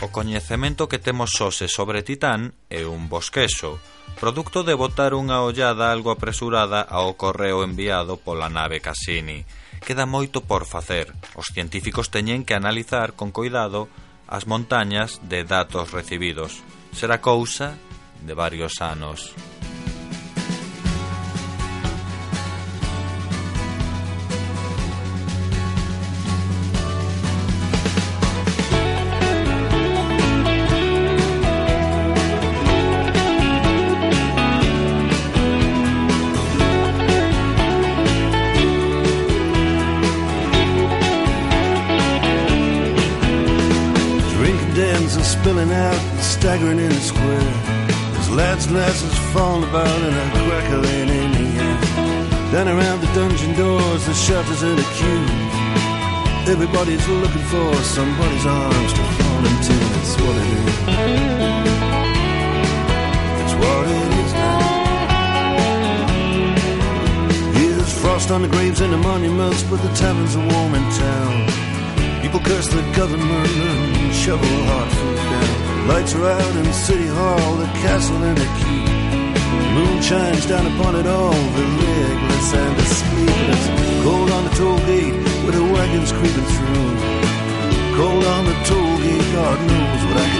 O 0.00 0.08
coñecemento 0.08 0.88
que 0.88 0.98
temos 0.98 1.28
xose 1.36 1.68
sobre 1.68 2.00
Titán 2.00 2.56
é 2.72 2.88
un 2.88 3.12
bosquexo, 3.12 3.76
producto 4.16 4.64
de 4.64 4.72
botar 4.72 5.12
unha 5.12 5.44
ollada 5.44 5.92
algo 5.92 6.08
apresurada 6.08 6.80
ao 6.80 7.20
correo 7.20 7.60
enviado 7.60 8.16
pola 8.16 8.48
nave 8.48 8.80
Cassini. 8.80 9.44
Queda 9.84 10.08
moito 10.08 10.40
por 10.40 10.64
facer. 10.64 11.12
Os 11.36 11.52
científicos 11.52 12.08
teñen 12.08 12.48
que 12.48 12.56
analizar 12.56 13.12
con 13.12 13.28
coidado 13.28 13.92
as 14.24 14.48
montañas 14.48 15.20
de 15.28 15.44
datos 15.44 15.92
recibidos. 15.92 16.64
Será 16.96 17.20
cousa 17.20 17.76
de 18.24 18.32
varios 18.32 18.80
anos. 18.80 19.36
Things 45.10 45.26
are 45.26 45.30
spilling 45.40 45.72
out, 45.72 45.98
and 45.98 46.20
staggering 46.20 46.78
in 46.78 46.88
the 46.88 47.00
square. 47.00 47.52
There's 48.12 48.30
lads 48.30 48.66
and 48.66 48.76
lasses 48.76 49.12
falling 49.32 49.68
about 49.68 49.88
and 49.88 50.14
a 50.14 50.30
crackling 50.46 51.08
in 51.08 51.32
the 51.32 51.46
air. 51.58 51.80
Down 52.52 52.68
around 52.68 53.00
the 53.00 53.08
dungeon 53.12 53.56
doors, 53.56 54.06
the 54.06 54.14
shutters 54.14 54.62
in 54.62 54.78
a 54.78 54.84
queue. 54.94 55.26
Everybody's 56.46 57.08
looking 57.08 57.42
for 57.50 57.74
somebody's 57.82 58.46
arms 58.46 58.92
to 58.92 59.02
fall 59.18 59.44
into. 59.50 59.74
That's 59.74 60.14
what 60.22 60.36
it 60.36 60.46
is. 60.62 60.76
That's 63.34 63.54
what 63.62 63.88
it 63.90 64.12
is 64.22 64.32
now. 64.32 64.60
Here's 67.58 67.92
frost 68.00 68.30
on 68.30 68.42
the 68.42 68.48
graves 68.48 68.80
and 68.80 68.92
the 68.92 68.98
monuments, 68.98 69.64
but 69.64 69.82
the 69.82 69.92
taverns 69.94 70.36
are 70.36 70.46
warm 70.54 70.74
in 70.76 70.88
town. 70.92 71.49
People 72.30 72.46
curse 72.46 72.68
the 72.68 72.82
government 72.94 73.50
and 73.58 74.14
shovel 74.14 74.46
hard 74.46 74.92
food 74.92 75.16
down. 75.16 75.88
Lights 75.88 76.14
are 76.14 76.30
out 76.30 76.54
in 76.54 76.72
City 76.72 77.08
Hall, 77.08 77.56
the 77.56 77.66
castle 77.82 78.22
and 78.22 78.38
the 78.38 78.50
key. 78.58 78.84
The 79.58 79.70
moon 79.74 80.00
shines 80.00 80.46
down 80.46 80.64
upon 80.72 80.94
it 80.94 81.08
all, 81.08 81.32
the 81.32 81.66
legless 81.82 82.54
and 82.54 82.76
the 82.78 82.84
sleepless. 82.84 84.04
Cold 84.04 84.30
on 84.30 84.44
the 84.44 84.50
toll 84.50 84.78
gate, 84.86 85.16
with 85.44 85.56
the 85.56 85.64
wagons 85.74 86.12
creeping 86.12 86.48
through. 86.54 86.94
Cold 87.98 88.24
on 88.24 88.44
the 88.44 88.54
toll 88.62 88.98
gate, 88.98 89.32
God 89.34 89.58
knows 89.66 90.04
what 90.06 90.16
I 90.16 90.26
can 90.30 90.39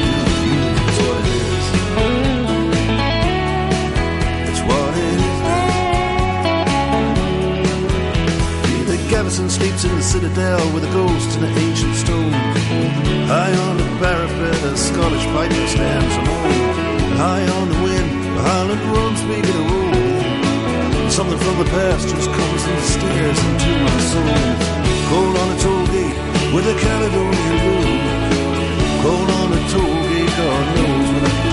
now. 9.38 9.48
Sleeps 9.48 9.84
in 9.84 9.94
the 9.94 10.02
citadel 10.02 10.58
with 10.72 10.82
the 10.82 10.90
ghosts 10.90 11.36
and 11.36 11.44
the 11.44 11.52
ancient 11.60 11.94
stones. 11.94 12.34
High 13.30 13.54
on 13.68 13.76
the 13.76 13.84
parapet, 14.02 14.62
a 14.64 14.76
Scottish 14.76 15.24
piper 15.26 15.66
stands 15.68 16.14
alone. 16.16 17.16
High 17.16 17.46
on 17.58 17.68
the 17.68 17.78
wind, 17.82 18.10
the 18.36 18.42
Highland 18.42 18.82
runs 18.90 19.20
speaking 19.20 19.54
a 19.54 19.64
roll. 19.70 21.10
Something 21.10 21.38
from 21.38 21.58
the 21.58 21.68
past 21.70 22.08
just 22.08 22.28
comes 22.30 22.62
and 22.72 22.82
stares 22.94 23.40
into 23.48 23.72
my 23.86 23.98
soul. 24.10 24.40
Cold 25.10 25.36
on 25.36 25.48
the 25.52 25.58
toll 25.62 25.86
gate 25.94 26.18
with 26.54 26.66
a 26.66 26.76
Caledonian 26.80 27.56
blue. 27.62 27.98
Cold 29.02 29.30
on 29.40 29.48
the 29.54 29.62
toll 29.72 30.00
gate, 30.10 30.34
God 30.38 30.64
knows 30.76 31.08
what 31.14 31.24
I 31.30 31.49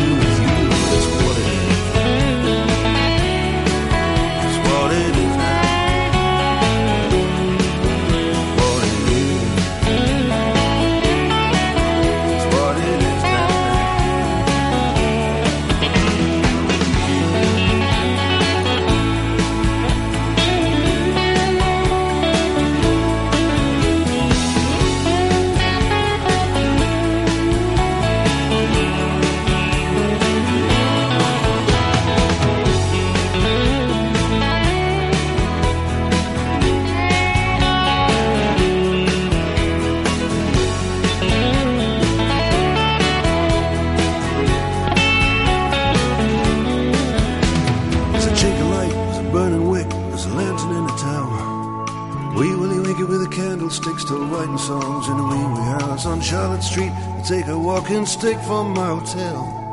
stick 58.07 58.39
from 58.43 58.73
my 58.73 58.87
hotel. 58.87 59.69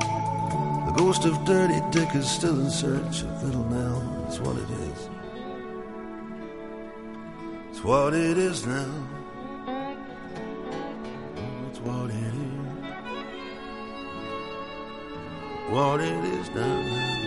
The 0.87 0.93
ghost 0.93 1.25
of 1.25 1.45
Dirty 1.45 1.81
Dick 1.93 2.15
is 2.17 2.29
still 2.29 2.61
in 2.61 2.69
search 2.69 3.23
of 3.23 3.43
Little 3.45 3.65
Nell. 3.67 4.01
That's 4.25 4.41
what 4.41 4.57
it 4.57 4.69
is. 4.71 5.09
It's 7.71 7.85
what 7.85 8.13
it 8.13 8.37
is 8.37 8.67
now. 8.67 8.93
It's 11.71 11.79
what 11.79 12.11
it 12.11 12.35
is. 12.35 12.55
What 15.71 16.01
it 16.01 16.25
is 16.25 16.51
now. 16.51 17.24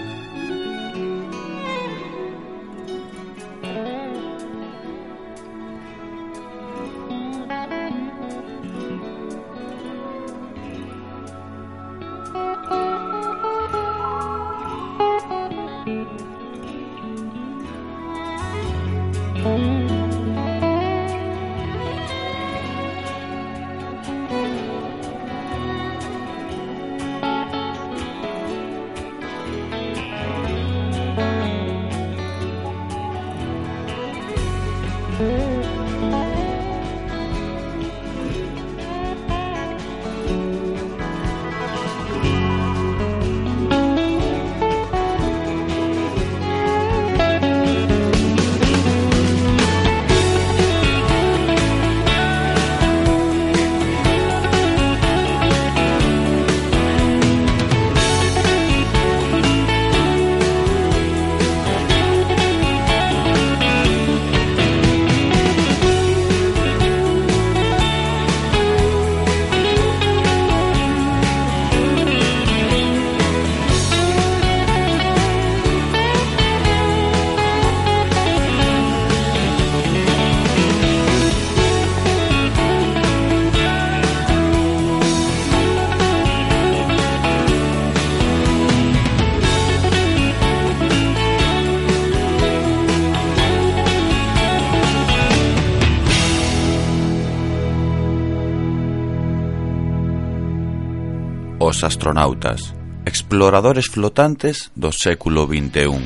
astronautas, 102.07 102.73
exploradores 103.05 103.87
flotantes 103.87 104.71
do 104.75 104.91
século 104.93 105.45
XXI, 105.45 105.99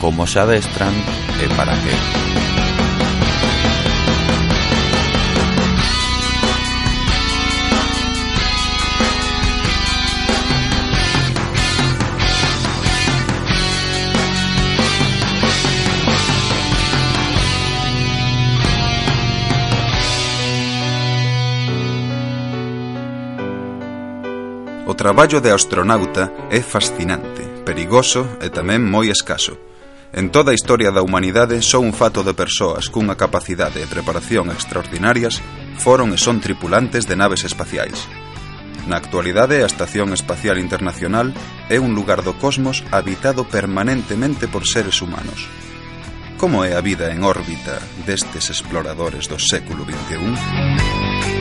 como 0.00 0.26
se 0.26 0.38
adestran 0.38 0.92
e 1.40 1.48
para 1.56 1.72
que. 1.72 2.67
traballo 24.98 25.40
de 25.40 25.52
astronauta 25.52 26.32
é 26.50 26.58
fascinante, 26.60 27.46
perigoso 27.62 28.26
e 28.42 28.50
tamén 28.50 28.82
moi 28.82 29.14
escaso. 29.14 29.54
En 30.10 30.34
toda 30.34 30.50
a 30.50 30.58
historia 30.58 30.90
da 30.90 31.06
humanidade 31.06 31.62
só 31.62 31.78
un 31.78 31.94
fato 31.94 32.26
de 32.26 32.34
persoas 32.34 32.90
cunha 32.90 33.14
capacidade 33.14 33.78
e 33.78 33.86
preparación 33.86 34.50
extraordinarias 34.50 35.38
foron 35.78 36.10
e 36.10 36.18
son 36.18 36.42
tripulantes 36.42 37.06
de 37.06 37.14
naves 37.14 37.46
espaciais. 37.46 38.10
Na 38.90 38.98
actualidade, 38.98 39.62
a 39.62 39.70
Estación 39.70 40.10
Espacial 40.10 40.58
Internacional 40.58 41.30
é 41.70 41.78
un 41.78 41.94
lugar 41.94 42.26
do 42.26 42.34
cosmos 42.34 42.82
habitado 42.90 43.46
permanentemente 43.46 44.50
por 44.50 44.66
seres 44.66 44.98
humanos. 44.98 45.46
Como 46.42 46.66
é 46.66 46.74
a 46.74 46.82
vida 46.82 47.14
en 47.14 47.22
órbita 47.22 47.78
destes 48.02 48.50
exploradores 48.50 49.30
do 49.30 49.38
século 49.38 49.86
XXI? 49.86 51.37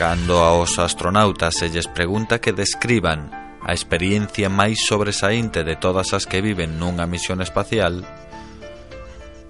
Cando 0.00 0.38
aos 0.38 0.78
astronautas 0.78 1.56
se 1.56 1.68
lles 1.68 1.86
pregunta 1.86 2.40
que 2.40 2.56
describan 2.56 3.28
a 3.60 3.76
experiencia 3.76 4.48
máis 4.48 4.80
sobresaínte 4.80 5.60
de 5.60 5.76
todas 5.76 6.16
as 6.16 6.24
que 6.24 6.40
viven 6.40 6.80
nunha 6.80 7.04
misión 7.04 7.44
espacial, 7.44 8.00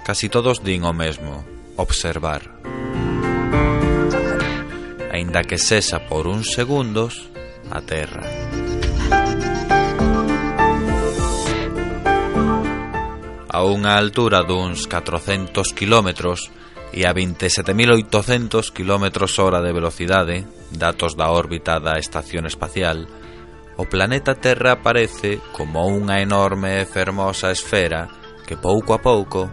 casi 0.03 0.27
todos 0.27 0.59
din 0.67 0.83
o 0.83 0.91
mesmo, 0.91 1.47
observar. 1.79 2.51
Aínda 5.15 5.47
que 5.47 5.55
cesa 5.55 6.03
por 6.11 6.27
uns 6.27 6.51
segundos 6.51 7.31
a 7.71 7.79
Terra. 7.87 8.27
A 13.47 13.63
unha 13.63 13.95
altura 13.95 14.43
duns 14.43 14.91
400 14.91 15.71
kilómetros, 15.79 16.51
e 16.93 17.07
a 17.07 17.15
27.800 17.15 18.75
km 18.75 19.07
hora 19.39 19.63
de 19.63 19.73
velocidade, 19.73 20.47
datos 20.71 21.15
da 21.15 21.31
órbita 21.31 21.79
da 21.79 21.99
Estación 21.99 22.47
Espacial, 22.47 23.07
o 23.81 23.87
planeta 23.87 24.35
Terra 24.35 24.77
aparece 24.77 25.41
como 25.55 25.87
unha 25.87 26.21
enorme 26.21 26.83
e 26.83 26.85
fermosa 26.85 27.55
esfera 27.55 28.11
que 28.45 28.59
pouco 28.59 28.93
a 28.93 29.01
pouco 29.01 29.49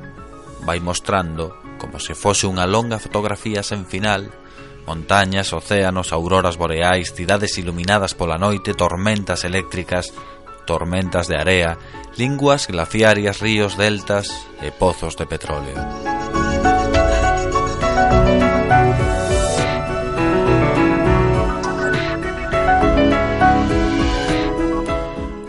vai 0.66 0.82
mostrando, 0.82 1.54
como 1.78 2.02
se 2.02 2.18
fose 2.18 2.50
unha 2.50 2.66
longa 2.66 2.98
fotografía 2.98 3.62
sen 3.62 3.86
final, 3.86 4.34
montañas, 4.90 5.54
océanos, 5.54 6.12
auroras 6.12 6.58
boreais, 6.58 7.14
cidades 7.14 7.56
iluminadas 7.62 8.18
pola 8.18 8.42
noite, 8.42 8.74
tormentas 8.74 9.46
eléctricas, 9.46 10.12
tormentas 10.66 11.30
de 11.30 11.38
area, 11.38 11.78
linguas 12.18 12.68
glaciarias, 12.68 13.40
ríos, 13.40 13.78
deltas 13.78 14.28
e 14.60 14.74
pozos 14.74 15.16
de 15.16 15.30
petróleo. 15.30 16.17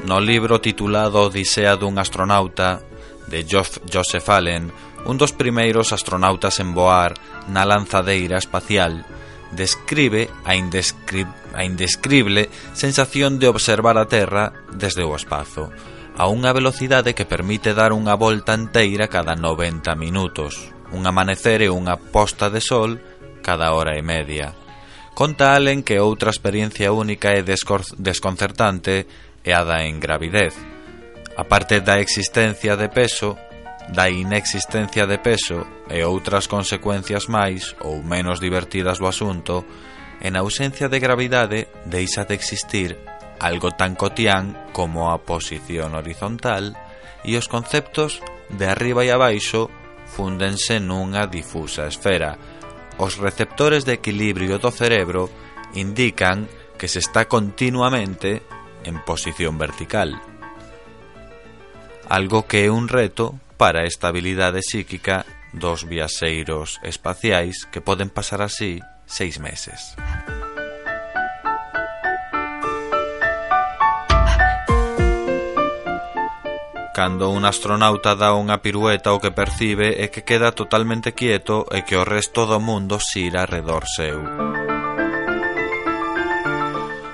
No 0.09 0.21
libro 0.21 0.59
titulado 0.59 1.29
Odisea 1.29 1.77
dun 1.77 2.01
astronauta 2.01 2.81
de 3.29 3.45
Joseph 3.45 4.29
Allen, 4.33 4.73
un 5.05 5.21
dos 5.21 5.37
primeiros 5.37 5.93
astronautas 5.93 6.65
en 6.65 6.73
voar 6.73 7.13
na 7.53 7.69
lanzadeira 7.69 8.41
espacial, 8.41 9.05
describe 9.53 10.33
a, 10.49 10.57
indescri 10.57 11.29
a 11.53 11.61
indescrible 11.61 12.49
sensación 12.73 13.37
de 13.37 13.53
observar 13.53 14.01
a 14.01 14.09
Terra 14.09 14.57
desde 14.73 15.05
o 15.05 15.13
espazo, 15.13 15.69
a 16.17 16.25
unha 16.25 16.57
velocidade 16.57 17.13
que 17.13 17.29
permite 17.29 17.77
dar 17.77 17.93
unha 17.93 18.17
volta 18.17 18.57
inteira 18.57 19.13
cada 19.13 19.37
90 19.37 19.93
minutos, 19.93 20.73
un 20.89 21.05
amanecer 21.05 21.61
e 21.61 21.69
unha 21.69 22.01
posta 22.01 22.49
de 22.49 22.65
sol 22.65 22.97
cada 23.45 23.77
hora 23.77 23.93
e 23.93 24.01
media. 24.01 24.57
Conta 25.13 25.53
Allen 25.53 25.83
que 25.85 25.99
outra 26.01 26.33
experiencia 26.33 26.95
única 26.97 27.35
e 27.37 27.45
desconcertante 27.45 29.28
e 29.49 29.53
a 29.57 29.65
da 29.65 29.89
engravidez. 29.89 30.53
A 31.41 31.49
parte 31.49 31.81
da 31.81 31.97
existencia 31.97 32.77
de 32.77 32.93
peso, 32.93 33.39
da 33.89 34.13
inexistencia 34.13 35.09
de 35.09 35.17
peso 35.17 35.65
e 35.89 36.05
outras 36.05 36.45
consecuencias 36.45 37.33
máis 37.33 37.73
ou 37.81 38.05
menos 38.05 38.45
divertidas 38.45 39.01
do 39.01 39.09
asunto, 39.09 39.65
en 40.21 40.37
ausencia 40.37 40.93
de 40.93 41.01
gravidade 41.01 41.73
deixa 41.89 42.29
de 42.29 42.37
existir 42.37 43.01
algo 43.41 43.73
tan 43.73 43.97
cotián 43.97 44.69
como 44.77 45.09
a 45.09 45.25
posición 45.25 45.97
horizontal 45.97 46.77
e 47.25 47.41
os 47.41 47.49
conceptos 47.49 48.21
de 48.53 48.69
arriba 48.69 49.01
e 49.01 49.09
abaixo 49.09 49.73
fúndense 50.05 50.77
nunha 50.77 51.25
difusa 51.25 51.89
esfera. 51.89 52.37
Os 53.01 53.17
receptores 53.17 53.89
de 53.89 53.97
equilibrio 53.97 54.61
do 54.61 54.69
cerebro 54.69 55.33
indican 55.73 56.45
que 56.77 56.91
se 56.91 56.99
está 57.01 57.25
continuamente 57.25 58.43
en 58.89 59.05
posición 59.05 59.61
vertical, 59.61 60.17
algo 62.09 62.49
que 62.49 62.65
é 62.65 62.71
un 62.73 62.89
reto 62.89 63.37
para 63.61 63.85
a 63.85 63.91
estabilidade 63.91 64.65
psíquica 64.65 65.29
dos 65.53 65.85
viaxeiros 65.85 66.81
espaciais 66.83 67.69
que 67.69 67.85
poden 67.85 68.09
pasar 68.09 68.41
así 68.41 68.81
seis 69.05 69.37
meses. 69.39 69.97
Cando 76.99 77.31
un 77.31 77.47
astronauta 77.47 78.19
dá 78.19 78.35
unha 78.35 78.59
pirueta 78.59 79.15
o 79.15 79.23
que 79.23 79.31
percibe 79.31 80.03
é 80.03 80.11
que 80.11 80.27
queda 80.27 80.51
totalmente 80.51 81.15
quieto 81.15 81.63
e 81.71 81.87
que 81.87 81.95
o 81.95 82.03
resto 82.03 82.43
do 82.43 82.59
mundo 82.59 82.99
xira 82.99 83.47
arredor 83.47 83.87
seu. 83.87 84.19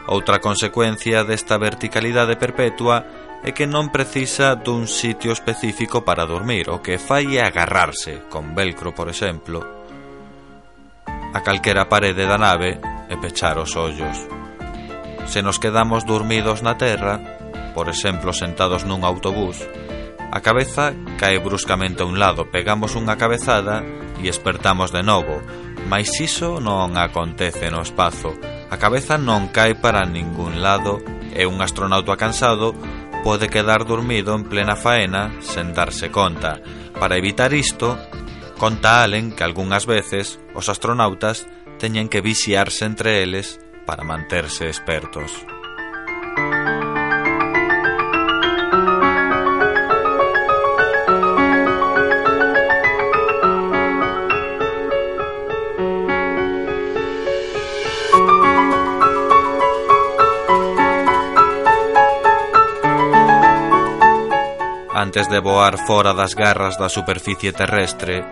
Outra 0.06 0.38
consecuencia 0.38 1.24
desta 1.24 1.56
verticalidade 1.56 2.36
perpetua 2.36 3.04
é 3.44 3.52
que 3.52 3.68
non 3.68 3.88
precisa 3.92 4.56
dun 4.56 4.88
sitio 4.88 5.32
específico 5.32 6.04
para 6.04 6.28
dormir, 6.28 6.68
o 6.72 6.80
que 6.84 7.00
fai 7.00 7.36
é 7.36 7.44
agarrarse, 7.44 8.24
con 8.32 8.52
velcro, 8.56 8.92
por 8.92 9.08
exemplo, 9.12 9.60
a 11.08 11.40
calquera 11.40 11.88
parede 11.88 12.24
da 12.24 12.36
nave 12.36 12.80
e 13.08 13.16
pechar 13.16 13.56
os 13.60 13.76
ollos. 13.76 14.16
Se 15.28 15.40
nos 15.40 15.60
quedamos 15.60 16.04
dormidos 16.04 16.60
na 16.60 16.76
terra, 16.76 17.20
por 17.72 17.88
exemplo 17.88 18.32
sentados 18.36 18.84
nun 18.84 19.04
autobús, 19.04 19.60
a 20.32 20.40
cabeza 20.44 20.92
cae 21.16 21.40
bruscamente 21.40 22.04
a 22.04 22.08
un 22.08 22.20
lado, 22.20 22.52
pegamos 22.52 22.92
unha 22.92 23.16
cabezada 23.16 23.80
e 24.20 24.28
espertamos 24.28 24.92
de 24.92 25.00
novo, 25.00 25.40
Mais 25.86 26.08
iso 26.20 26.60
non 26.60 26.96
acontece 26.96 27.68
no 27.68 27.84
espazo. 27.84 28.32
A 28.72 28.76
cabeza 28.80 29.20
non 29.20 29.52
cae 29.52 29.76
para 29.76 30.08
ningún 30.08 30.64
lado 30.64 30.98
e 31.34 31.44
un 31.44 31.60
astronauta 31.60 32.16
cansado 32.16 32.72
pode 33.22 33.48
quedar 33.48 33.84
dormido 33.84 34.34
en 34.34 34.44
plena 34.44 34.76
faena 34.76 35.32
sen 35.40 35.72
darse 35.72 36.10
conta. 36.10 36.60
Para 36.98 37.16
evitar 37.16 37.52
isto, 37.52 37.96
conta 38.58 39.04
Allen 39.04 39.32
que 39.32 39.44
algunhas 39.44 39.84
veces 39.86 40.40
os 40.56 40.68
astronautas 40.68 41.46
teñen 41.78 42.08
que 42.08 42.24
vixiarse 42.24 42.84
entre 42.84 43.22
eles 43.22 43.60
para 43.86 44.04
manterse 44.04 44.68
expertos. 44.68 45.53
Antes 64.94 65.28
de 65.28 65.40
voar 65.42 65.74
fora 65.90 66.14
das 66.14 66.38
garras 66.38 66.78
da 66.78 66.86
superficie 66.86 67.50
terrestre, 67.50 68.22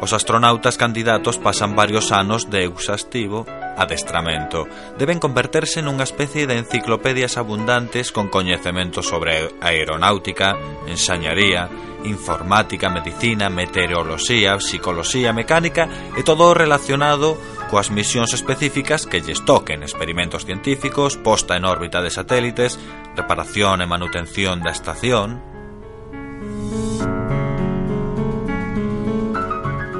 os 0.00 0.16
astronautas 0.16 0.80
candidatos 0.80 1.36
pasan 1.36 1.76
varios 1.76 2.08
anos 2.08 2.48
de 2.48 2.64
exhaustivo 2.64 3.44
adestramento. 3.76 4.64
Deben 4.96 5.20
converterse 5.20 5.84
nunha 5.84 6.08
especie 6.08 6.48
de 6.48 6.56
enciclopedias 6.56 7.36
abundantes 7.36 8.16
con 8.16 8.32
coñecementos 8.32 9.12
sobre 9.12 9.52
aeronáutica, 9.60 10.56
ensañaría, 10.88 11.68
informática, 12.08 12.88
medicina, 12.88 13.52
meteoroloxía, 13.52 14.56
psicoloxía, 14.56 15.36
mecánica 15.36 16.16
e 16.16 16.24
todo 16.24 16.56
relacionado 16.56 17.36
coas 17.68 17.92
misións 17.92 18.32
específicas 18.32 19.04
que 19.04 19.20
lles 19.20 19.44
toquen 19.44 19.84
experimentos 19.84 20.48
científicos, 20.48 21.20
posta 21.20 21.60
en 21.60 21.68
órbita 21.68 22.00
de 22.00 22.08
satélites, 22.08 22.80
reparación 23.12 23.84
e 23.84 23.86
manutención 23.90 24.64
da 24.64 24.72
estación, 24.72 25.55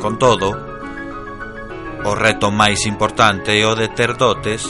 Con 0.00 0.18
todo, 0.18 0.54
o 2.06 2.14
reto 2.14 2.54
máis 2.54 2.86
importante 2.86 3.58
é 3.58 3.66
o 3.66 3.74
de 3.74 3.90
ter 3.90 4.14
dotes 4.14 4.62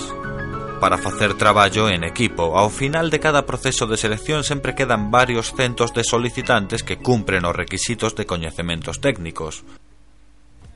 para 0.81 0.97
facer 0.97 1.35
traballo 1.35 1.89
en 1.89 2.05
equipo. 2.05 2.57
Ao 2.57 2.73
final 2.73 3.11
de 3.11 3.21
cada 3.21 3.45
proceso 3.45 3.85
de 3.85 4.01
selección 4.01 4.45
sempre 4.45 4.73
quedan 4.73 5.11
varios 5.11 5.53
centos 5.53 5.93
de 5.93 6.05
solicitantes 6.05 6.81
que 6.81 6.97
cumpren 6.97 7.45
os 7.45 7.57
requisitos 7.57 8.17
de 8.17 8.25
coñecementos 8.25 9.01
técnicos. 9.01 9.65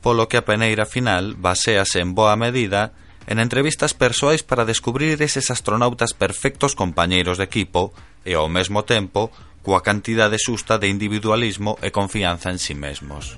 Polo 0.05 0.29
que 0.29 0.37
a 0.37 0.45
peneira 0.45 0.85
final 0.85 1.37
basease 1.37 2.01
en 2.01 2.13
boa 2.13 2.37
medida 2.37 2.93
en 3.29 3.41
entrevistas 3.41 3.93
persoais 3.93 4.45
para 4.45 4.65
descubrir 4.65 5.21
eses 5.21 5.49
astronautas 5.49 6.13
perfectos 6.13 6.77
compañeiros 6.77 7.37
de 7.37 7.45
equipo 7.45 7.97
e 8.25 8.37
ao 8.37 8.49
mesmo 8.49 8.85
tempo 8.85 9.33
coa 9.61 9.85
cantidade 9.85 10.41
xusta 10.41 10.81
de 10.81 10.89
individualismo 10.89 11.77
e 11.85 11.93
confianza 11.93 12.49
en 12.49 12.59
si 12.59 12.73
sí 12.73 12.75
mesmos. 12.75 13.37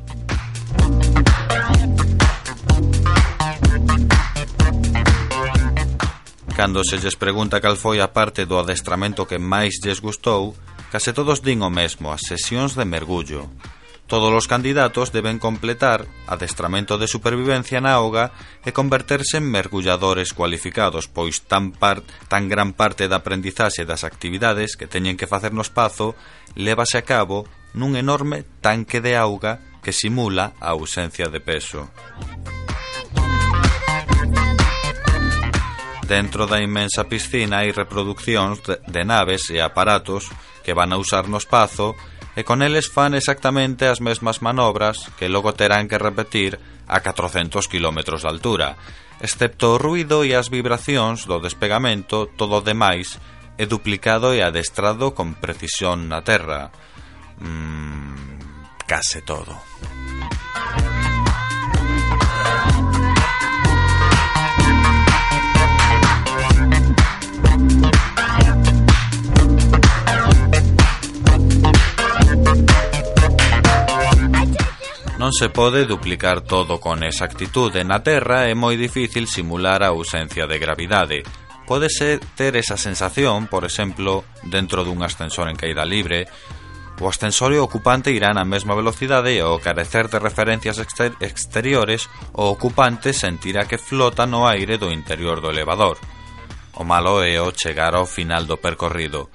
Cando 6.55 6.85
se 6.85 6.99
lles 7.03 7.17
pregunta 7.17 7.59
cal 7.59 7.75
foi 7.75 7.99
a 7.99 8.13
parte 8.15 8.47
do 8.47 8.55
adestramento 8.55 9.27
que 9.27 9.41
máis 9.41 9.83
lles 9.83 9.99
gustou, 9.99 10.55
case 10.95 11.11
todos 11.11 11.43
din 11.43 11.65
o 11.67 11.71
mesmo, 11.73 12.15
as 12.15 12.23
sesións 12.23 12.79
de 12.79 12.87
mergullo, 12.87 13.51
Todos 14.07 14.35
os 14.35 14.45
candidatos 14.45 15.09
deben 15.09 15.41
completar 15.41 16.05
adestramento 16.29 17.01
de 17.01 17.09
supervivencia 17.09 17.81
na 17.81 17.97
auga 17.97 18.35
e 18.61 18.75
converterse 18.75 19.41
en 19.41 19.49
mergulladores 19.49 20.37
cualificados, 20.37 21.09
pois 21.09 21.49
tan, 21.49 21.73
par, 21.73 22.05
tan 22.29 22.51
gran 22.51 22.77
parte 22.77 23.09
da 23.09 23.25
aprendizaxe 23.25 23.89
das 23.89 24.05
actividades 24.05 24.77
que 24.77 24.91
teñen 24.91 25.17
que 25.17 25.31
facer 25.31 25.57
no 25.57 25.65
espazo 25.65 26.13
lévase 26.53 27.01
a 27.01 27.07
cabo 27.09 27.49
nun 27.73 27.97
enorme 27.97 28.45
tanque 28.61 29.01
de 29.01 29.17
auga 29.17 29.65
que 29.81 29.97
simula 29.97 30.53
a 30.61 30.77
ausencia 30.77 31.33
de 31.33 31.41
peso. 31.41 31.89
Dentro 36.07 36.45
da 36.45 36.61
inmensa 36.61 37.09
piscina 37.09 37.65
hai 37.65 37.73
reproduccións 37.73 38.61
de 38.61 39.03
naves 39.09 39.49
e 39.49 39.65
aparatos 39.65 40.29
que 40.61 40.77
van 40.77 40.93
a 40.93 41.01
usar 41.01 41.25
no 41.33 41.41
espazo 41.41 41.97
e 42.35 42.45
con 42.45 42.65
eles 42.65 42.89
fan 42.89 43.13
exactamente 43.13 43.85
as 43.89 44.01
mesmas 44.01 44.41
manobras 44.41 45.13
que 45.21 45.29
logo 45.29 45.53
terán 45.53 45.89
que 45.89 46.01
repetir 46.01 46.57
a 46.89 47.01
400 47.05 47.69
km 47.69 47.99
de 48.17 48.29
altura. 48.29 48.77
Excepto 49.21 49.77
o 49.77 49.79
ruido 49.79 50.25
e 50.25 50.35
as 50.35 50.49
vibracións 50.49 51.29
do 51.29 51.39
despegamento, 51.39 52.33
todo 52.35 52.59
o 52.59 52.65
demais 52.65 53.21
é 53.61 53.69
duplicado 53.69 54.33
e 54.33 54.41
adestrado 54.41 55.13
con 55.13 55.37
precisión 55.37 56.09
na 56.09 56.25
Terra. 56.25 56.73
Mm, 57.39 58.83
case 58.89 59.21
todo. 59.23 59.53
Non 75.23 75.31
se 75.31 75.55
pode 75.55 75.87
duplicar 75.87 76.43
todo 76.43 76.83
con 76.83 77.07
exactitude 77.07 77.87
na 77.87 78.03
Terra 78.03 78.51
é 78.51 78.59
moi 78.59 78.75
difícil 78.75 79.31
simular 79.31 79.87
a 79.87 79.95
ausencia 79.95 80.51
de 80.51 80.59
gravidade. 80.59 81.23
Pódese 81.63 82.19
ter 82.35 82.59
esa 82.59 82.75
sensación, 82.75 83.47
por 83.47 83.63
exemplo, 83.63 84.27
dentro 84.43 84.83
dun 84.83 84.99
ascensor 85.07 85.47
en 85.47 85.55
caída 85.55 85.87
libre, 85.87 86.27
o 86.99 87.07
ascensor 87.07 87.55
e 87.55 87.63
o 87.63 87.71
ocupante 87.71 88.11
irán 88.11 88.35
á 88.35 88.43
mesma 88.43 88.75
velocidade 88.75 89.31
e 89.31 89.39
ao 89.39 89.63
carecer 89.63 90.11
de 90.11 90.19
referencias 90.19 90.83
exter 90.83 91.15
exteriores, 91.23 92.11
o 92.35 92.51
ocupante 92.51 93.15
sentirá 93.15 93.71
que 93.71 93.79
flota 93.79 94.27
no 94.27 94.43
aire 94.51 94.75
do 94.75 94.91
interior 94.91 95.39
do 95.39 95.55
elevador. 95.55 96.03
O 96.75 96.83
malo 96.83 97.23
é 97.23 97.39
o 97.39 97.55
chegar 97.55 97.95
ao 97.95 98.11
final 98.11 98.43
do 98.43 98.59
percorrido. 98.59 99.31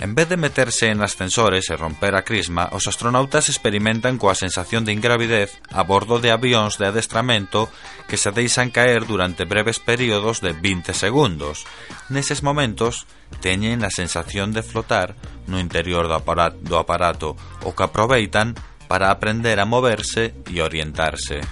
En 0.00 0.14
vez 0.14 0.28
de 0.28 0.36
meterse 0.36 0.86
en 0.94 1.02
ascensores 1.02 1.70
e 1.70 1.76
romper 1.76 2.14
a 2.14 2.22
crisma, 2.22 2.70
os 2.70 2.86
astronautas 2.86 3.50
experimentan 3.50 4.14
coa 4.14 4.38
sensación 4.38 4.86
de 4.86 4.94
ingravidez 4.94 5.58
a 5.74 5.82
bordo 5.82 6.22
de 6.22 6.30
avións 6.30 6.78
de 6.78 6.86
adestramento 6.86 7.66
que 8.06 8.14
se 8.14 8.30
deixan 8.30 8.70
caer 8.70 9.10
durante 9.10 9.42
breves 9.42 9.82
períodos 9.82 10.38
de 10.38 10.54
20 10.54 10.94
segundos. 10.94 11.66
Neses 12.14 12.46
momentos, 12.46 13.10
teñen 13.42 13.82
a 13.82 13.90
sensación 13.90 14.54
de 14.54 14.62
flotar 14.62 15.18
no 15.50 15.58
interior 15.58 16.06
do 16.06 16.14
aparato, 16.14 16.62
do 16.62 16.78
aparato 16.78 17.34
o 17.66 17.74
que 17.74 17.82
aproveitan 17.82 18.54
para 18.86 19.10
aprender 19.10 19.58
a 19.58 19.66
moverse 19.66 20.30
e 20.46 20.62
orientarse. 20.62 21.42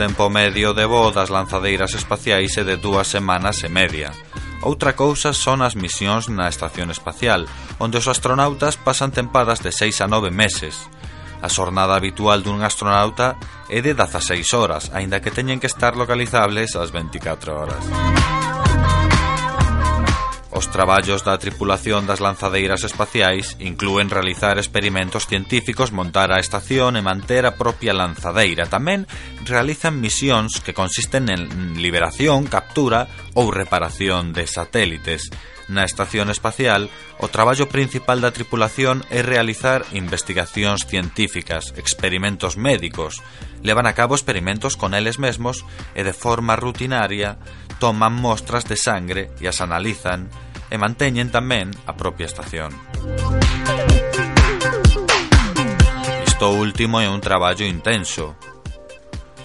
tempo 0.00 0.30
medio 0.30 0.72
de 0.72 0.88
voo 0.88 1.12
das 1.12 1.28
lanzadeiras 1.28 1.92
espaciais 1.92 2.56
é 2.56 2.64
de 2.64 2.80
dúas 2.80 3.04
semanas 3.04 3.60
e 3.60 3.68
media. 3.68 4.08
Outra 4.64 4.96
cousa 4.96 5.36
son 5.36 5.60
as 5.60 5.76
misións 5.76 6.32
na 6.32 6.48
Estación 6.48 6.88
Espacial, 6.88 7.44
onde 7.76 8.00
os 8.00 8.08
astronautas 8.08 8.80
pasan 8.80 9.12
tempadas 9.12 9.60
de 9.60 9.68
6 9.76 10.00
a 10.00 10.06
9 10.08 10.32
meses. 10.32 10.88
A 11.44 11.52
xornada 11.52 12.00
habitual 12.00 12.40
dun 12.40 12.64
astronauta 12.64 13.36
é 13.68 13.84
de 13.84 13.92
16 13.92 14.56
horas, 14.56 14.88
aínda 14.96 15.20
que 15.20 15.28
teñen 15.36 15.60
que 15.60 15.68
estar 15.68 15.92
localizables 16.00 16.80
ás 16.80 16.88
24 16.88 17.52
horas. 17.52 17.84
Os 20.60 20.68
traballos 20.68 21.24
da 21.24 21.40
tripulación 21.40 22.04
das 22.04 22.20
lanzadeiras 22.20 22.84
espaciais 22.84 23.56
inclúen 23.64 24.12
realizar 24.12 24.60
experimentos 24.60 25.24
científicos, 25.24 25.88
montar 25.88 26.36
a 26.36 26.38
estación 26.38 27.00
e 27.00 27.02
manter 27.02 27.48
a 27.48 27.56
propia 27.56 27.96
lanzadeira. 27.96 28.68
Tamén 28.68 29.08
realizan 29.48 30.04
misións 30.04 30.60
que 30.60 30.76
consisten 30.76 31.32
en 31.32 31.80
liberación, 31.80 32.44
captura 32.44 33.08
ou 33.32 33.48
reparación 33.48 34.36
de 34.36 34.44
satélites. 34.44 35.32
Na 35.72 35.88
estación 35.88 36.28
espacial, 36.28 36.92
o 37.16 37.32
traballo 37.32 37.72
principal 37.72 38.20
da 38.20 38.28
tripulación 38.36 39.00
é 39.08 39.24
realizar 39.24 39.88
investigacións 39.96 40.84
científicas, 40.84 41.72
experimentos 41.80 42.60
médicos. 42.60 43.24
Levan 43.64 43.88
a 43.88 43.96
cabo 43.96 44.12
experimentos 44.12 44.76
con 44.76 44.92
eles 44.92 45.16
mesmos 45.16 45.64
e 45.96 46.04
de 46.04 46.12
forma 46.12 46.52
rutinaria 46.52 47.40
toman 47.80 48.12
mostras 48.12 48.68
de 48.68 48.76
sangre 48.76 49.32
e 49.40 49.48
as 49.48 49.64
analizan 49.64 50.28
e 50.70 50.78
manteñen 50.78 51.34
tamén 51.34 51.74
a 51.84 51.92
propia 51.98 52.30
estación. 52.30 52.70
Isto 56.24 56.56
último 56.56 57.02
é 57.02 57.08
un 57.10 57.20
traballo 57.20 57.66
intenso, 57.68 58.38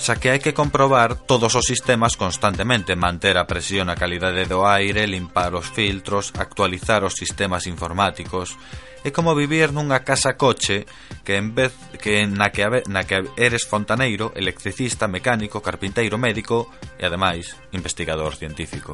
xa 0.06 0.22
que 0.22 0.30
hai 0.30 0.40
que 0.40 0.54
comprobar 0.54 1.18
todos 1.26 1.58
os 1.58 1.66
sistemas 1.66 2.14
constantemente, 2.14 2.94
manter 2.94 3.42
a 3.42 3.50
presión 3.50 3.90
a 3.90 3.98
calidade 3.98 4.46
do 4.46 4.62
aire, 4.62 5.10
limpar 5.10 5.58
os 5.58 5.66
filtros, 5.66 6.30
actualizar 6.38 7.02
os 7.02 7.18
sistemas 7.18 7.66
informáticos. 7.66 8.54
É 9.02 9.10
como 9.10 9.34
vivir 9.34 9.74
nunha 9.74 10.06
casa 10.06 10.38
coche 10.38 10.86
que 11.26 11.42
en 11.42 11.58
vez 11.58 11.74
que 11.98 12.26
na 12.30 12.54
que, 12.54 12.86
na 12.86 13.06
que 13.10 13.26
eres 13.34 13.66
fontaneiro, 13.66 14.30
electricista, 14.38 15.10
mecánico, 15.10 15.58
carpinteiro, 15.58 16.22
médico 16.22 16.70
e 17.02 17.06
ademais 17.06 17.58
investigador 17.74 18.38
científico. 18.38 18.94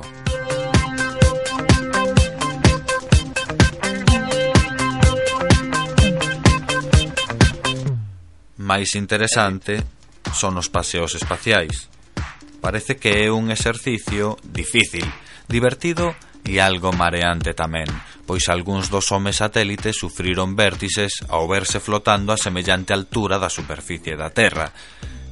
máis 8.72 8.96
interesante 8.96 9.84
son 10.32 10.56
os 10.56 10.72
paseos 10.72 11.12
espaciais. 11.20 11.92
Parece 12.64 12.96
que 12.96 13.28
é 13.28 13.28
un 13.28 13.52
exercicio 13.52 14.40
difícil, 14.48 15.04
divertido 15.52 16.16
e 16.48 16.64
algo 16.64 16.96
mareante 16.96 17.52
tamén, 17.52 17.92
pois 18.24 18.48
algúns 18.48 18.88
dos 18.88 19.12
homes 19.12 19.44
satélites 19.44 20.00
sufriron 20.00 20.56
vértices 20.56 21.20
ao 21.28 21.52
verse 21.52 21.84
flotando 21.84 22.32
a 22.32 22.40
semellante 22.40 22.96
altura 22.96 23.36
da 23.44 23.52
superficie 23.52 24.16
da 24.16 24.32
Terra. 24.32 24.72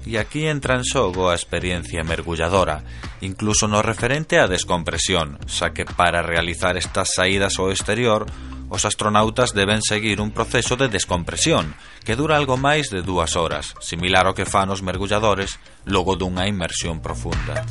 E 0.03 0.19
aquí 0.19 0.43
entra 0.43 0.75
en 0.75 0.83
xogo 0.83 1.31
a 1.31 1.37
experiencia 1.39 2.03
mergulladora, 2.03 2.83
incluso 3.23 3.71
no 3.71 3.79
referente 3.79 4.35
á 4.35 4.51
descompresión, 4.51 5.39
xa 5.47 5.71
que 5.71 5.87
para 5.87 6.19
realizar 6.19 6.75
estas 6.75 7.15
saídas 7.15 7.55
ao 7.55 7.71
exterior 7.71 8.27
Os 8.69 8.85
astronautas 8.85 9.57
deben 9.57 9.81
seguir 9.81 10.21
un 10.21 10.29
proceso 10.29 10.77
de 10.77 10.87
descompresión 10.87 11.73
que 12.05 12.15
dura 12.15 12.37
algo 12.37 12.53
máis 12.53 12.93
de 12.93 13.01
dúas 13.01 13.33
horas, 13.33 13.73
similar 13.81 14.29
ao 14.29 14.37
que 14.37 14.45
fan 14.45 14.69
os 14.69 14.85
mergulladores 14.85 15.57
logo 15.89 16.13
dunha 16.13 16.45
inmersión 16.45 17.01
profunda. 17.01 17.65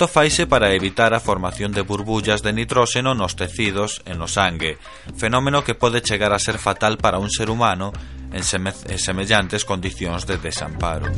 Isto 0.00 0.06
faise 0.06 0.46
para 0.46 0.72
evitar 0.72 1.12
a 1.12 1.20
formación 1.20 1.74
de 1.74 1.82
burbullas 1.82 2.40
de 2.40 2.54
nitróxeno 2.54 3.12
nos 3.12 3.34
tecidos 3.34 4.00
e 4.06 4.14
no 4.14 4.30
sangue, 4.30 4.78
fenómeno 5.18 5.66
que 5.66 5.74
pode 5.74 6.00
chegar 6.00 6.32
a 6.32 6.40
ser 6.40 6.56
fatal 6.62 6.96
para 6.96 7.18
un 7.18 7.28
ser 7.28 7.50
humano 7.50 7.92
en, 8.32 8.46
seme 8.46 8.72
en 8.86 8.96
semellantes 9.02 9.66
condicións 9.66 10.24
de 10.24 10.38
desamparo. 10.38 11.10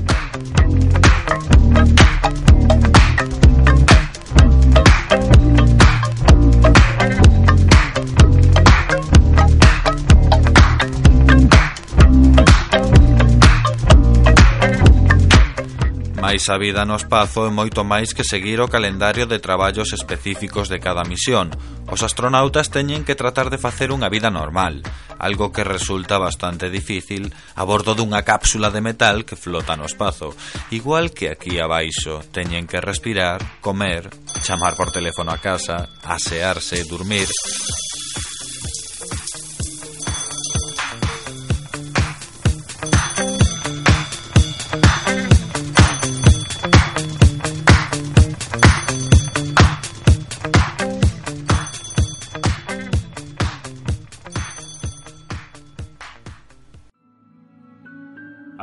Mais 16.33 16.49
a 16.49 16.57
vida 16.57 16.89
no 16.89 16.97
espazo 16.97 17.45
é 17.45 17.53
moito 17.53 17.85
máis 17.85 18.16
que 18.16 18.24
seguir 18.24 18.57
o 18.64 18.72
calendario 18.72 19.28
de 19.28 19.37
traballos 19.37 19.93
específicos 19.93 20.72
de 20.72 20.80
cada 20.80 21.05
misión. 21.05 21.53
Os 21.93 22.01
astronautas 22.01 22.72
teñen 22.72 23.05
que 23.05 23.12
tratar 23.12 23.53
de 23.53 23.61
facer 23.61 23.93
unha 23.93 24.09
vida 24.09 24.33
normal, 24.33 24.80
algo 25.20 25.53
que 25.53 25.61
resulta 25.61 26.16
bastante 26.16 26.72
difícil 26.72 27.37
a 27.53 27.68
bordo 27.68 27.93
dunha 27.93 28.24
cápsula 28.24 28.72
de 28.72 28.80
metal 28.80 29.28
que 29.28 29.37
flota 29.37 29.76
no 29.76 29.85
espazo. 29.85 30.33
Igual 30.72 31.12
que 31.12 31.28
aquí 31.28 31.61
abaixo, 31.61 32.24
teñen 32.33 32.64
que 32.64 32.80
respirar, 32.80 33.61
comer, 33.61 34.09
chamar 34.41 34.72
por 34.72 34.89
teléfono 34.89 35.37
a 35.37 35.37
casa, 35.37 35.85
asearse, 36.01 36.80
dormir... 36.89 37.28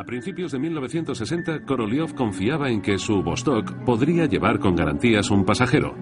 principios 0.09 0.51
de 0.51 0.57
1960, 0.57 1.65
Korolev 1.67 2.15
confiaba 2.15 2.71
en 2.71 2.81
que 2.81 2.97
su 2.97 3.21
Vostok 3.21 3.85
podría 3.85 4.25
llevar 4.25 4.57
con 4.57 4.75
garantías 4.75 5.29
un 5.29 5.45
pasajero. 5.45 5.93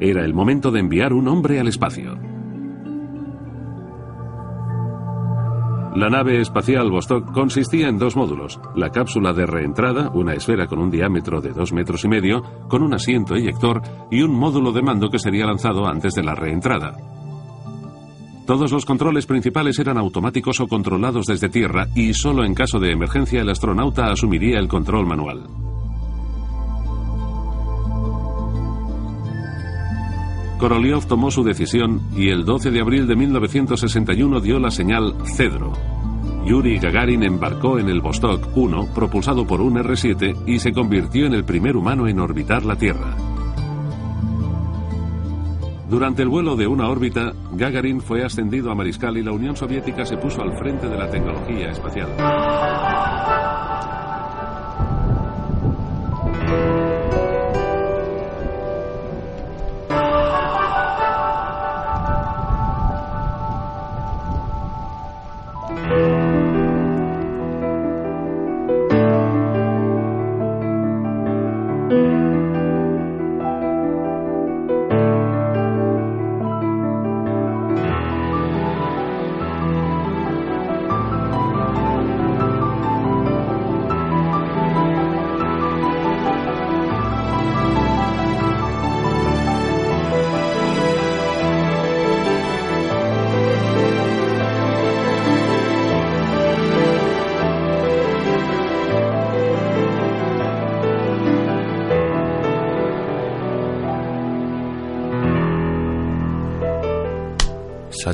Era 0.00 0.24
el 0.24 0.34
momento 0.34 0.72
de 0.72 0.80
enviar 0.80 1.12
un 1.12 1.28
hombre 1.28 1.60
al 1.60 1.68
espacio. 1.68 2.18
La 5.94 6.10
nave 6.10 6.40
espacial 6.40 6.90
Vostok 6.90 7.30
consistía 7.30 7.86
en 7.86 7.98
dos 7.98 8.16
módulos. 8.16 8.58
La 8.74 8.90
cápsula 8.90 9.32
de 9.32 9.46
reentrada, 9.46 10.10
una 10.10 10.34
esfera 10.34 10.66
con 10.66 10.80
un 10.80 10.90
diámetro 10.90 11.40
de 11.40 11.52
dos 11.52 11.72
metros 11.72 12.04
y 12.04 12.08
medio, 12.08 12.42
con 12.68 12.82
un 12.82 12.94
asiento 12.94 13.36
eyector 13.36 13.80
y 14.10 14.22
un 14.22 14.34
módulo 14.34 14.72
de 14.72 14.82
mando 14.82 15.08
que 15.08 15.20
sería 15.20 15.46
lanzado 15.46 15.86
antes 15.86 16.14
de 16.14 16.24
la 16.24 16.34
reentrada. 16.34 16.96
Todos 18.46 18.72
los 18.72 18.84
controles 18.84 19.26
principales 19.26 19.78
eran 19.78 19.98
automáticos 19.98 20.60
o 20.60 20.66
controlados 20.66 21.26
desde 21.26 21.48
tierra 21.48 21.86
y 21.94 22.12
solo 22.12 22.44
en 22.44 22.54
caso 22.54 22.80
de 22.80 22.90
emergencia 22.90 23.40
el 23.40 23.48
astronauta 23.48 24.10
asumiría 24.10 24.58
el 24.58 24.68
control 24.68 25.06
manual. 25.06 25.44
Korolev 30.58 31.04
tomó 31.06 31.30
su 31.30 31.42
decisión 31.42 32.00
y 32.16 32.28
el 32.28 32.44
12 32.44 32.70
de 32.70 32.80
abril 32.80 33.06
de 33.08 33.16
1961 33.16 34.40
dio 34.40 34.58
la 34.60 34.70
señal 34.70 35.14
Cedro. 35.24 35.72
Yuri 36.44 36.78
Gagarin 36.78 37.22
embarcó 37.22 37.78
en 37.78 37.88
el 37.88 38.00
Vostok 38.00 38.56
1 38.56 38.94
propulsado 38.94 39.46
por 39.46 39.60
un 39.60 39.78
R-7 39.78 40.44
y 40.46 40.58
se 40.58 40.72
convirtió 40.72 41.26
en 41.26 41.34
el 41.34 41.44
primer 41.44 41.76
humano 41.76 42.06
en 42.06 42.20
orbitar 42.20 42.64
la 42.64 42.76
Tierra. 42.76 43.31
Durante 45.92 46.22
el 46.22 46.30
vuelo 46.30 46.56
de 46.56 46.66
una 46.66 46.88
órbita, 46.88 47.34
Gagarin 47.52 48.00
fue 48.00 48.24
ascendido 48.24 48.70
a 48.70 48.74
mariscal 48.74 49.14
y 49.18 49.22
la 49.22 49.32
Unión 49.32 49.54
Soviética 49.54 50.06
se 50.06 50.16
puso 50.16 50.40
al 50.40 50.56
frente 50.56 50.88
de 50.88 50.96
la 50.96 51.10
tecnología 51.10 51.70
espacial. 51.70 52.08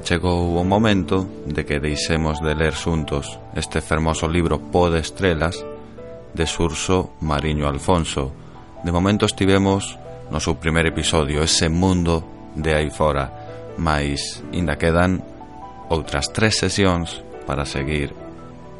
chegou 0.09 0.57
o 0.57 0.65
momento 0.65 1.29
de 1.45 1.67
que 1.69 1.79
deixemos 1.79 2.41
de 2.41 2.57
ler 2.57 2.73
xuntos 2.73 3.37
este 3.53 3.85
fermoso 3.85 4.25
libro 4.25 4.57
Po 4.57 4.89
de 4.89 5.05
Estrelas 5.05 5.61
de 6.33 6.47
Surso 6.49 7.13
Mariño 7.21 7.69
Alfonso. 7.69 8.33
De 8.81 8.89
momento 8.89 9.29
estivemos 9.29 10.01
no 10.33 10.41
seu 10.41 10.57
primer 10.57 10.89
episodio, 10.89 11.45
ese 11.45 11.69
mundo 11.69 12.25
de 12.57 12.73
aí 12.73 12.89
fora, 12.89 13.77
mas 13.77 14.41
ainda 14.49 14.81
quedan 14.81 15.21
outras 15.93 16.33
tres 16.33 16.57
sesións 16.57 17.21
para 17.45 17.69
seguir 17.69 18.17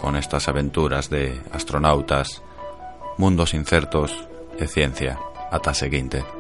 con 0.01 0.17
estas 0.17 0.49
aventuras 0.49 1.13
de 1.13 1.37
astronautas, 1.53 2.41
mundos 3.21 3.53
incertos 3.53 4.17
e 4.57 4.65
ciencia. 4.65 5.21
Ata 5.53 5.77
seguinte. 5.77 6.38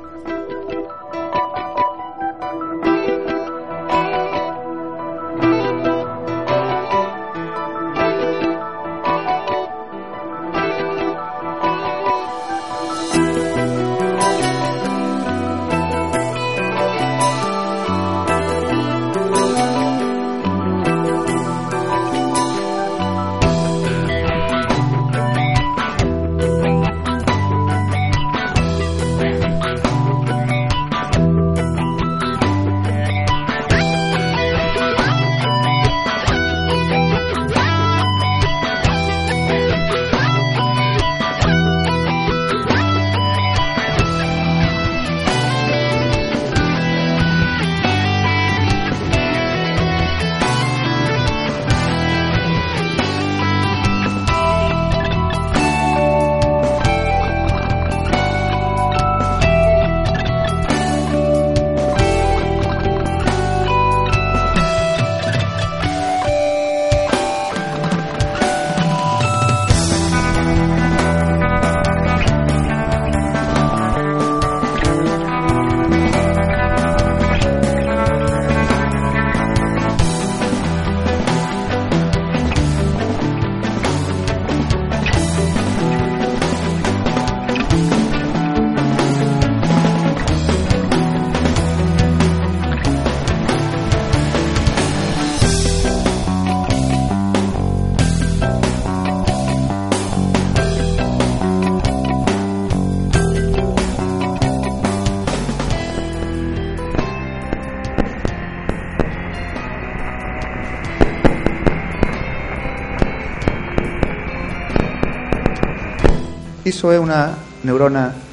Narciso 116.68 116.92
es 116.92 117.00
una 117.00 117.34
neurona 117.62 118.27